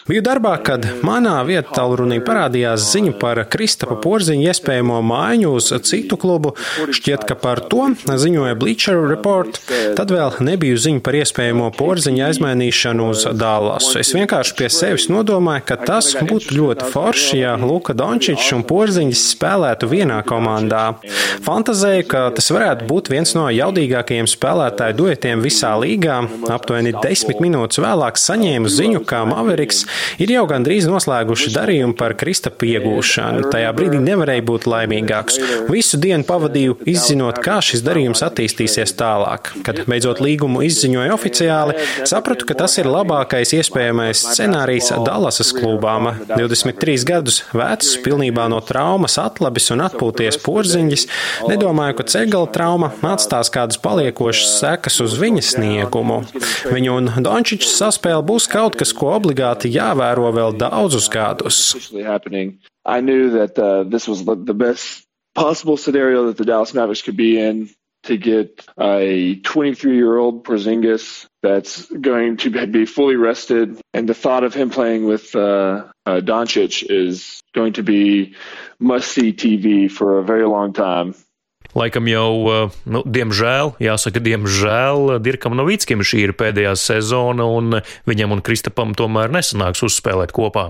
Biju 0.05 0.21
darbā, 0.21 0.51
kad 0.61 0.83
manā 1.01 1.39
vietā 1.47 1.79
tālrunī 1.79 2.19
parādījās 2.21 2.83
ziņa 2.91 3.13
par 3.17 3.39
Kristapa 3.49 3.95
Porziņa 3.97 4.51
iespējamo 4.51 4.99
maiņu 5.01 5.53
uz 5.57 5.71
citu 5.89 6.13
klubu. 6.21 6.51
Šķiet, 6.93 7.23
ka 7.25 7.33
par 7.41 7.63
to 7.65 7.87
ziņoja 8.05 8.53
Bleacher 8.61 9.01
Report. 9.09 9.57
Tad 9.97 10.13
vēl 10.13 10.37
nebiju 10.45 10.77
ziņa 10.77 11.01
par 11.01 11.17
iespējamo 11.17 11.71
Porziņa 11.73 12.27
aizmainīšanu 12.27 13.07
uz 13.15 13.23
Dallasu. 13.33 13.95
Es 14.03 14.13
vienkārši 14.13 14.53
pie 14.61 14.69
sevis 14.69 15.09
nodomāju, 15.09 15.65
ka 15.65 15.79
tas 15.81 16.11
būtu 16.13 16.59
ļoti 16.59 16.91
forši, 16.93 17.41
ja 17.41 17.55
Luka 17.57 17.97
Dončičs 17.97 18.53
un 18.59 18.61
Porziņš 18.69 19.25
spēlētu 19.31 19.89
vienā 19.89 20.19
komandā. 20.29 20.83
Fantazēju, 21.49 22.05
ka 22.13 22.27
tas 22.37 22.53
varētu 22.53 22.85
būt 22.93 23.09
viens 23.09 23.33
no 23.33 23.49
jaudīgākajiem 23.49 24.29
spēlētāju 24.29 24.99
duetiem 25.01 25.41
visā 25.41 25.73
līgā. 25.81 26.21
Aptuveni 26.53 26.93
desmit 27.01 27.41
minūtes 27.41 27.81
vēlāk 27.81 28.21
saņēmu 28.35 28.69
ziņu, 28.71 29.01
ka 29.07 29.23
Maveriks 29.29 29.85
ir 30.19 30.33
jau 30.33 30.43
gandrīz 30.49 30.87
noslēguši 30.89 31.53
darījumu 31.55 31.95
par 31.95 32.15
Kristapa 32.19 32.67
iegūšanu. 32.67 33.47
Tajā 33.53 33.71
brīdī 33.77 34.01
nevarēja 34.03 34.43
būt 34.45 34.67
laimīgāks. 34.67 35.39
Visu 35.71 35.99
dienu 36.01 36.27
pavadīju 36.27 36.75
izzinot, 36.89 37.39
kā 37.45 37.61
šis 37.63 37.83
darījums 37.85 38.23
attīstīsies 38.25 38.95
tālāk. 38.99 39.53
Kad 39.65 39.85
beidzot 39.87 40.19
līgumu 40.23 40.65
izziņoja 40.67 41.13
oficiāli, 41.15 41.77
sapratu, 42.07 42.47
ka 42.49 42.57
tas 42.59 42.75
ir 42.81 42.89
labākais 42.91 43.55
iespējamais 43.55 44.25
scenārijs 44.33 44.91
Dallasas 45.05 45.53
klubām. 45.55 46.11
23 46.33 47.07
gadus 47.07 47.39
vecs, 47.55 47.93
pilnībā 48.03 48.49
no 48.51 48.59
traumas 48.65 49.15
atlabis 49.21 49.71
un 49.73 49.85
atpūties 49.85 50.41
porziņģis, 50.43 51.07
nedomāju, 51.47 51.99
ka 52.01 52.07
cegala 52.17 52.51
trauma 52.51 52.91
atstās 53.15 53.51
kādas 53.53 53.79
paliekošas 53.81 54.57
sekas 54.59 54.99
uz 55.05 55.15
viņa 55.21 55.45
sniegumu. 55.53 56.21
Viņu 56.73 56.99
un 56.99 57.11
Dončičs 57.25 57.77
saspēle 57.79 58.24
būs 58.27 58.49
kaut 58.51 58.77
kas, 58.79 58.93
ko 58.93 59.13
obligāti 59.15 59.71
jāvēro 59.73 60.31
vēl 60.35 60.57
daudzus 60.59 61.09
gadus. 61.11 61.59
I 62.85 63.01
knew 63.01 63.31
that 63.31 63.57
uh, 63.57 63.83
this 63.83 64.07
was 64.07 64.23
the 64.25 64.53
best 64.53 65.05
possible 65.33 65.77
scenario 65.77 66.27
that 66.27 66.37
the 66.37 66.45
Dallas 66.45 66.73
Mavericks 66.73 67.01
could 67.01 67.17
be 67.17 67.39
in 67.39 67.69
to 68.03 68.17
get 68.17 68.65
a 68.79 69.35
23 69.35 69.95
year 69.95 70.17
old 70.17 70.43
Porzingis 70.43 71.25
that's 71.41 71.85
going 71.91 72.37
to 72.37 72.67
be 72.67 72.85
fully 72.85 73.15
rested. 73.15 73.79
And 73.93 74.07
the 74.07 74.13
thought 74.13 74.43
of 74.43 74.53
him 74.53 74.69
playing 74.69 75.05
with 75.05 75.35
uh, 75.35 75.87
uh, 76.05 76.21
Doncic 76.21 76.85
is 76.87 77.41
going 77.53 77.73
to 77.73 77.83
be 77.83 78.35
must 78.79 79.11
see 79.11 79.33
TV 79.33 79.91
for 79.91 80.19
a 80.19 80.23
very 80.23 80.45
long 80.45 80.73
time. 80.73 81.15
Laikam 81.75 82.07
jau, 82.07 82.71
nu, 82.87 83.01
diemžēl, 83.03 83.73
jāsaka, 83.83 84.21
diemžēl 84.23 85.17
Dirkam 85.19 85.57
Novickim 85.59 86.05
šī 86.07 86.21
ir 86.29 86.33
pēdējā 86.39 86.71
sezona, 86.79 87.43
un 87.43 87.81
viņam 88.07 88.37
un 88.37 88.43
Kristapam 88.45 88.95
tomēr 88.95 89.33
nesanāks 89.35 89.83
uzspēlēt 89.83 90.31
kopā. 90.35 90.69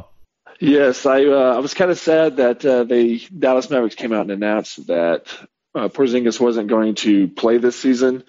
Yes, 0.60 1.06
I, 1.06 1.26
uh, 1.26 1.54
I 1.54 1.60
was 1.60 1.74
kind 1.74 1.92
of 1.92 2.00
sad 2.00 2.38
that 2.38 2.66
uh, 2.66 2.86
the 2.86 3.22
Dallas 3.38 3.70
Mavericks 3.70 3.96
came 3.96 4.14
out 4.14 4.22
and 4.22 4.32
announced 4.32 4.88
that 4.88 5.28
uh, 5.76 5.90
Porzingis 5.90 6.40
wasn't 6.40 6.70
going 6.70 6.96
to 6.96 7.28
play 7.28 7.58
this 7.58 7.76
season 7.76 8.24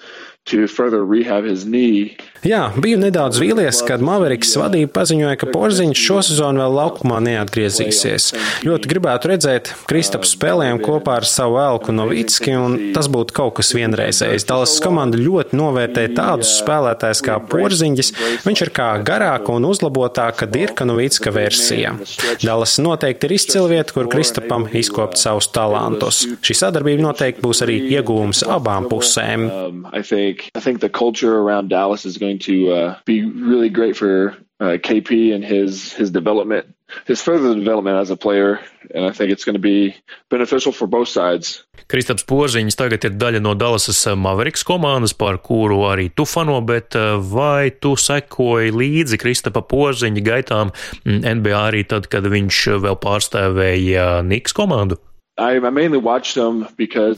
to 0.46 0.66
further 0.68 1.04
rehab 1.04 1.44
his 1.44 1.64
knee. 1.64 2.16
Jā, 2.46 2.68
biju 2.78 3.00
nedaudz 3.00 3.40
vīlies, 3.42 3.80
kad 3.88 4.02
Maveriks 4.04 4.52
vadība 4.54 4.92
paziņoja, 5.00 5.38
ka 5.40 5.48
Porziņš 5.50 5.98
šo 5.98 6.20
sezonu 6.28 6.60
vēl 6.62 6.74
laukumā 6.76 7.16
neatgriezīsies. 7.24 8.28
Ļoti 8.66 8.90
gribētu 8.92 9.30
redzēt 9.32 9.72
Kristapu 9.90 10.28
spēlējumu 10.30 10.84
kopā 10.84 11.16
ar 11.18 11.26
savu 11.26 11.58
elku 11.58 11.94
Novicki, 11.96 12.54
un 12.54 12.76
tas 12.94 13.08
būtu 13.10 13.34
kaut 13.34 13.56
kas 13.58 13.72
vienreizējs. 13.74 14.46
Dallas 14.46 14.76
komanda 14.84 15.18
ļoti 15.18 15.58
novērtē 15.58 16.04
tādus 16.14 16.52
spēlētājus 16.60 17.24
kā 17.26 17.40
Porziņģis, 17.50 18.12
viņš 18.46 18.62
ir 18.68 18.72
kā 18.76 18.92
garāka 19.06 19.56
un 19.56 19.66
uzlabotāka 19.66 20.46
Dirka 20.46 20.86
Novicka 20.86 21.34
versija. 21.34 21.96
Dallas 22.44 22.76
noteikti 22.78 23.26
ir 23.26 23.36
izcila 23.40 23.72
vieta, 23.72 23.96
kur 23.96 24.10
Kristapam 24.12 24.68
izkopt 24.70 25.18
savus 25.18 25.50
talantus. 25.50 26.22
Šī 26.46 26.60
sadarbība 26.62 27.08
noteikti 27.08 27.42
būs 27.42 27.64
arī 27.66 27.80
iegūms 27.96 28.44
abām 28.54 28.86
pusēm. 28.92 29.50
Um, 29.50 29.82
I 29.90 30.06
think, 30.06 30.35
I 30.54 30.60
think 30.60 30.80
the 30.80 30.88
culture 30.88 31.38
around 31.38 31.68
Dallas 31.68 32.04
is 32.04 32.18
going 32.18 32.38
to 32.40 32.72
uh, 32.72 32.98
be 33.04 33.24
really 33.24 33.68
great 33.68 33.96
for 33.96 34.36
uh, 34.60 34.78
KP 34.80 35.34
and 35.34 35.44
his 35.44 35.92
his 35.92 36.10
development, 36.10 36.66
his 37.06 37.20
further 37.20 37.54
development 37.54 37.98
as 37.98 38.10
a 38.10 38.16
player, 38.16 38.60
and 38.94 39.04
I 39.04 39.12
think 39.12 39.30
it's 39.30 39.44
going 39.44 39.54
to 39.54 39.60
be 39.60 39.94
beneficial 40.30 40.72
for 40.72 40.86
both 40.86 41.08
sides. 41.08 41.62
Kristaps 41.86 42.24
Porziņš 42.26 42.74
tagad 42.74 43.04
ir 43.04 43.18
daļa 43.20 43.42
no 43.44 43.52
Dallasas 43.54 44.00
Mavericks 44.18 44.64
komandas, 44.66 45.12
par 45.12 45.38
kuru 45.38 45.84
arī 45.86 46.08
tu 46.16 46.24
fano, 46.26 46.58
bet 46.64 46.96
vai 47.30 47.70
tu 47.70 47.94
sekoji 48.00 48.72
līdzi 48.74 49.20
Kristapa 49.20 49.62
Porziņa 49.62 50.24
gaitām 50.24 50.72
NBA 51.04 51.60
arī 51.68 51.84
tad, 51.86 52.08
kad 52.10 52.26
viņš 52.26 52.62
vēl 52.82 52.98
pārstāvēja 53.02 54.24
Niks 54.26 54.56
komandu? 54.56 54.98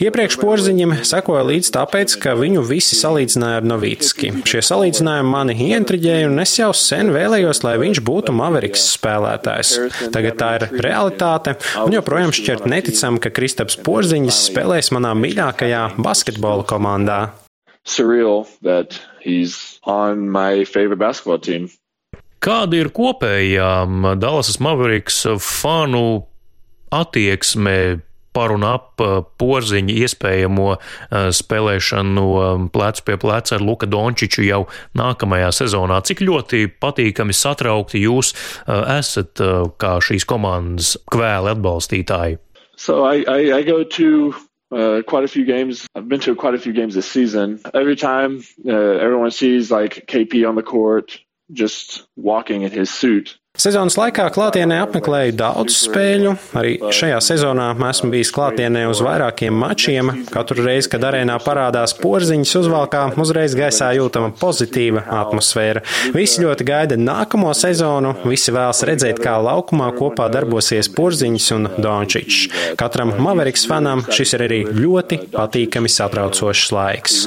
Iepriekš 0.03 0.37
porziņam 0.43 0.97
sekoja 1.07 1.45
līdz 1.47 1.69
tāpēc, 1.77 2.17
ka 2.19 2.33
viņu 2.35 2.65
visi 2.67 2.97
salīdzināja 2.99 3.61
ar 3.61 3.67
Novicki. 3.71 4.33
Šie 4.43 4.63
salīdzinājumi 4.67 5.31
mani 5.31 5.55
ientriģēja, 5.69 6.27
un 6.27 6.43
es 6.43 6.57
jau 6.59 6.73
sen 6.75 7.13
vēlējos, 7.15 7.61
lai 7.63 7.77
viņš 7.79 8.01
būtu 8.09 8.35
Maveriks 8.35 8.89
spēlētājs. 8.97 9.71
Tagad 10.11 10.39
tā 10.41 10.49
ir 10.59 10.67
realitāte, 10.83 11.55
un 11.85 11.95
joprojām 11.95 12.35
šķiet 12.35 12.67
neticam, 12.67 13.21
ka 13.23 13.31
Kristaps 13.31 13.79
Porziņš 13.87 14.41
spēlēs 14.49 14.91
manā 14.99 15.15
mīļākajā 15.15 15.85
basketbola 16.03 16.67
komandā. 16.67 17.21
Surreal 17.87 18.49
that 18.67 18.99
he's 19.23 19.79
on 19.87 20.27
my 20.27 20.67
favorite 20.67 20.99
basketball 20.99 21.39
team. 21.39 21.71
Kāda 22.43 22.83
ir 22.83 22.91
kopējā 22.91 23.71
Dallasas 24.19 24.59
Mavericks 24.59 25.23
fanu 25.39 26.27
attieksme 26.91 28.03
par 28.37 28.53
un 28.55 28.67
ap 28.69 29.03
porziņa 29.41 29.97
iespējamo 30.05 30.69
spēlēšanu 31.39 32.27
plecu 32.75 33.07
pie 33.07 33.17
pleca 33.21 33.57
ar 33.57 33.65
Luka 33.65 33.89
Dončiču 33.91 34.45
jau 34.47 34.65
nākamajā 34.99 35.53
sezonā. 35.61 36.01
Cik 36.07 36.23
ļoti 36.27 36.67
patīkami 36.81 37.37
satraukti 37.37 38.05
jūs 38.05 38.35
esat 38.69 39.43
kā 39.81 39.95
šīs 40.05 40.29
komandas 40.29 40.97
kvēli 41.13 41.55
atbalstītāji? 41.55 42.39
So 42.79 43.03
I, 43.05 43.25
I, 43.27 43.59
I 43.59 43.63
go 43.65 43.83
to 43.83 44.35
uh, 44.71 45.03
quite 45.03 45.25
a 45.25 45.29
few 45.29 45.45
games. 45.45 45.87
I've 45.95 46.09
been 46.09 46.21
to 46.21 46.35
quite 46.35 46.55
a 46.55 46.59
few 46.59 46.73
games 46.73 46.95
this 46.95 47.11
season. 47.11 47.61
Every 47.75 47.97
time 47.97 48.43
uh, 48.67 48.73
everyone 48.73 49.31
sees 49.31 49.71
like 49.71 50.07
KP 50.07 50.49
on 50.49 50.55
the 50.55 50.63
court, 50.63 51.19
just 51.53 52.07
walking 52.17 52.63
in 52.63 52.71
his 52.71 52.91
suit, 52.91 53.39
Sezonas 53.59 53.97
laikā 53.99 54.29
klātienē 54.31 54.77
apmeklēju 54.85 55.33
daudz 55.35 55.75
spēļu. 55.83 56.37
Arī 56.61 56.77
šajā 56.95 57.17
sezonā 57.27 57.73
esmu 57.89 58.13
bijis 58.13 58.31
klātienē 58.31 58.85
uz 58.87 59.01
vairākiem 59.03 59.57
mačiem. 59.59 60.13
Katru 60.31 60.63
reizi, 60.63 60.87
kad 60.93 61.03
arēnā 61.09 61.41
parādās 61.43 61.91
porziņš 61.99 62.53
uzvalkā, 62.61 63.01
uzreiz 63.19 63.57
gaisā 63.59 63.89
jūtama 63.97 64.31
pozitīva 64.39 65.03
atmosfēra. 65.25 65.83
Visi 66.15 66.45
ļoti 66.45 66.67
gaida 66.69 66.99
nākamo 67.03 67.51
sezonu, 67.51 68.13
visi 68.31 68.55
vēlas 68.55 68.85
redzēt, 68.87 69.19
kā 69.25 69.35
laukumā 69.43 69.91
kopā 69.99 70.29
darbosies 70.31 70.87
porziņš 70.95 71.49
un 71.59 71.67
Dončičs. 71.83 72.77
Katram 72.79 73.17
Maveriks 73.19 73.67
fanam 73.67 74.05
šis 74.07 74.37
ir 74.39 74.47
arī 74.47 74.61
ļoti 74.71 75.19
patīkami 75.35 75.91
satraucošs 75.91 76.71
laiks. 76.79 77.19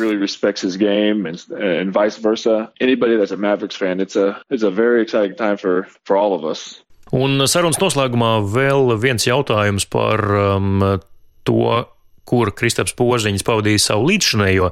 For, 5.61 5.85
for 6.07 6.20
all 6.21 6.37
of 6.37 6.45
us. 6.45 6.81
Un 7.11 7.43
sarunas 7.49 7.79
noslēgumā 7.81 8.37
vēl 8.53 8.93
viens 9.01 9.25
jautājums 9.27 9.83
par 9.91 10.21
um, 10.31 10.83
to, 11.43 11.63
kur 12.29 12.53
Kristaps 12.55 12.95
Poziņš 12.95 13.43
pavadīja 13.43 13.81
savu 13.89 14.07
līdzšinējo 14.07 14.69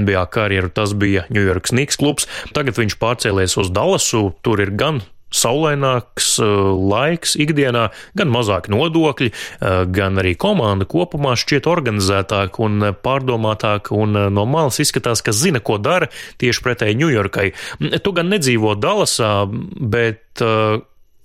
NBA 0.00 0.22
karjeru. 0.32 0.72
Tas 0.72 0.94
bija 0.96 1.26
New 1.28 1.44
York 1.44 1.68
Knicks 1.68 2.00
klubs. 2.00 2.28
Tagad 2.56 2.80
viņš 2.80 2.96
pārcēlies 3.02 3.58
uz 3.60 3.68
Dallasu. 3.74 4.30
Tur 4.46 4.62
ir 4.64 4.72
gan 4.80 5.02
saulaināks 5.32 6.34
uh, 6.44 6.72
laiks 6.76 7.34
ikdienā, 7.40 7.86
gan 8.18 8.32
mazāk 8.32 8.68
nodokļi, 8.72 9.30
uh, 9.32 9.82
gan 9.88 10.20
arī 10.20 10.34
komanda 10.36 10.84
kopumā 10.88 11.32
šķiet 11.40 11.68
organizētāka 11.72 12.60
un 12.64 12.88
pārdomātāka, 13.04 13.96
un 13.96 14.16
uh, 14.16 14.28
no 14.32 14.44
malas 14.48 14.80
izskatās, 14.84 15.24
ka 15.24 15.32
zina, 15.36 15.62
ko 15.64 15.78
dara 15.80 16.10
tieši 16.42 16.64
pretēji 16.64 17.00
Ņujorkai. 17.00 17.46
Tu 18.04 18.16
gan 18.16 18.32
nedzīvo 18.32 18.76
Dallasā, 18.76 19.34
bet 19.48 20.44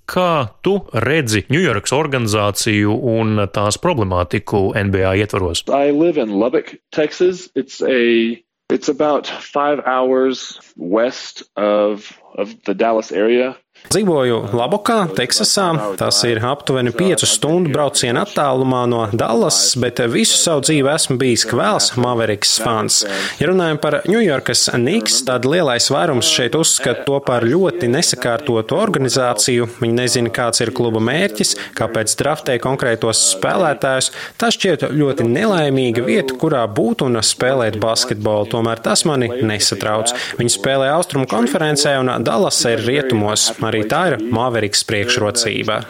Kā 0.08 0.48
tu 0.64 0.78
redzi 1.04 1.42
Ņujorkas 1.52 1.92
organizāciju 1.92 2.94
un 3.12 3.44
tās 3.52 3.76
problemātiku 3.82 4.70
NBA 4.72 5.18
ietvaros? 5.20 5.66
I 5.68 5.92
live 5.92 6.16
in 6.16 6.32
Lubbock, 6.40 6.76
Texas. 6.92 7.50
It's 7.54 7.82
a 7.82 8.40
It's 8.70 8.90
about 8.90 9.26
five 9.26 9.80
hours 9.86 10.60
west 10.76 11.42
of 11.56 12.12
of 12.36 12.52
the 12.64 12.74
Dallas 12.74 13.10
area. 13.10 13.56
Dzīvoju 13.88 14.50
Labokā, 14.52 14.98
Teksasā. 15.16 15.70
Tas 15.96 16.18
ir 16.28 16.42
aptuveni 16.44 16.90
5 16.92 17.22
stundu 17.24 17.70
brauciena 17.72 18.26
attālumā 18.26 18.82
no 18.90 19.06
Dallas, 19.16 19.72
bet 19.80 20.02
visu 20.12 20.36
savu 20.36 20.60
dzīvi 20.66 20.90
esmu 20.92 21.16
bijis 21.20 21.46
kvēls 21.48 21.94
Maveriks 21.96 22.58
fans. 22.60 22.98
Ja 23.40 23.48
runājam 23.48 23.80
par 23.80 24.02
Ņujorkas 24.04 24.66
Niks, 24.82 25.22
tad 25.24 25.48
lielais 25.48 25.88
vairums 25.88 26.28
šeit 26.28 26.58
uzskata 26.58 27.06
to 27.06 27.16
par 27.24 27.46
ļoti 27.48 27.88
nesakārtotu 27.88 28.76
organizāciju. 28.76 29.70
Viņi 29.80 29.96
nezina, 29.96 30.34
kāds 30.36 30.60
ir 30.60 30.74
kluba 30.76 31.00
mērķis, 31.08 31.54
kāpēc 31.78 32.12
draftē 32.20 32.58
konkrētos 32.60 33.24
spēlētājus. 33.38 34.10
Tas 34.36 34.58
šķiet 34.58 34.84
ļoti 34.92 35.24
nelaimīga 35.30 36.04
vieta, 36.04 36.36
kurā 36.36 36.66
būt 36.68 37.06
un 37.08 37.22
spēlēt 37.24 37.80
basketbolu. 37.80 38.52
Tomēr 38.52 38.84
tas 38.84 39.06
mani 39.08 39.32
nesatrauc. 39.48 40.12
Viņi 40.36 40.56
spēlē 40.58 40.92
Austrumu 40.98 41.24
konferencē 41.30 41.96
un 42.02 42.12
Dallas 42.28 42.60
ir 42.68 42.84
rietumos. 42.84 43.48
Arī 43.68 43.84
tā 43.90 44.02
ir 44.12 44.18
Maveriks 44.32 44.84
priekšrocība. 44.88 45.82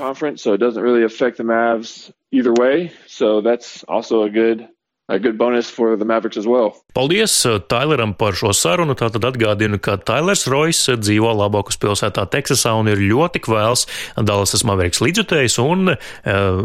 Either 2.30 2.52
way, 2.60 2.92
so 3.06 3.40
that's 3.40 3.84
also 3.88 4.22
a 4.22 4.28
good 4.28 4.68
a 5.08 5.18
good 5.18 5.38
bonus 5.38 5.70
for 5.70 5.96
the 5.96 6.04
Mavericks 6.04 6.36
as 6.36 6.46
well. 6.46 6.76
Paldies 6.94 7.46
uh, 7.46 7.58
Taileram 7.58 8.12
par 8.18 8.36
šo 8.36 8.52
sarunu. 8.52 8.92
Tātad 8.98 9.24
atgādinu, 9.24 9.80
ka 9.80 9.96
Tailers 9.96 10.44
Rojas 10.50 10.82
dzīvo 11.00 11.30
Labokas 11.32 11.80
pilsētā 11.80 12.26
Teksasā 12.28 12.74
un 12.76 12.90
ir 12.92 13.00
ļoti 13.00 13.40
kvēls 13.44 13.86
Dallasas 14.20 14.66
Mavericks 14.68 15.00
līdzjutējs, 15.04 15.58
un 15.64 15.94
uh, 15.94 16.00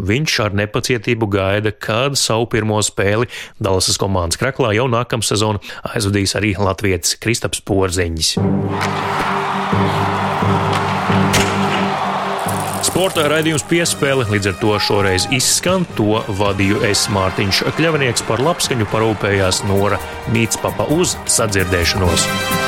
viņš 0.04 0.36
ar 0.44 0.58
nepacietību 0.60 1.30
gaida, 1.32 1.72
kad 1.72 2.18
savu 2.20 2.50
pirmo 2.52 2.82
spēli 2.84 3.30
Dallasas 3.64 3.96
komandas 4.00 4.40
kreklā 4.40 4.74
jau 4.76 4.90
nākamā 4.92 5.24
sezona 5.24 5.62
aizvadīs 5.94 6.36
arī 6.36 6.52
Latvijas 6.60 7.16
Kristaps 7.24 7.64
Porziņš. 7.64 8.36
Sporta 13.14 13.30
raidījums 13.30 13.62
piespēle 13.70 14.24
līdz 14.26 14.48
ar 14.50 14.56
to 14.58 14.72
šoreiz 14.82 15.28
izskan. 15.36 15.84
To 15.94 16.24
vadīju 16.40 16.80
es 16.88 17.04
Mārtiņš 17.14 17.62
Kļavnieks 17.78 18.26
par 18.26 18.42
labskaņu 18.42 18.90
parūpējās 18.90 19.62
Nora 19.70 20.02
Mītspapa 20.34 20.90
uz 20.98 21.14
sadzirdēšanos. 21.30 22.63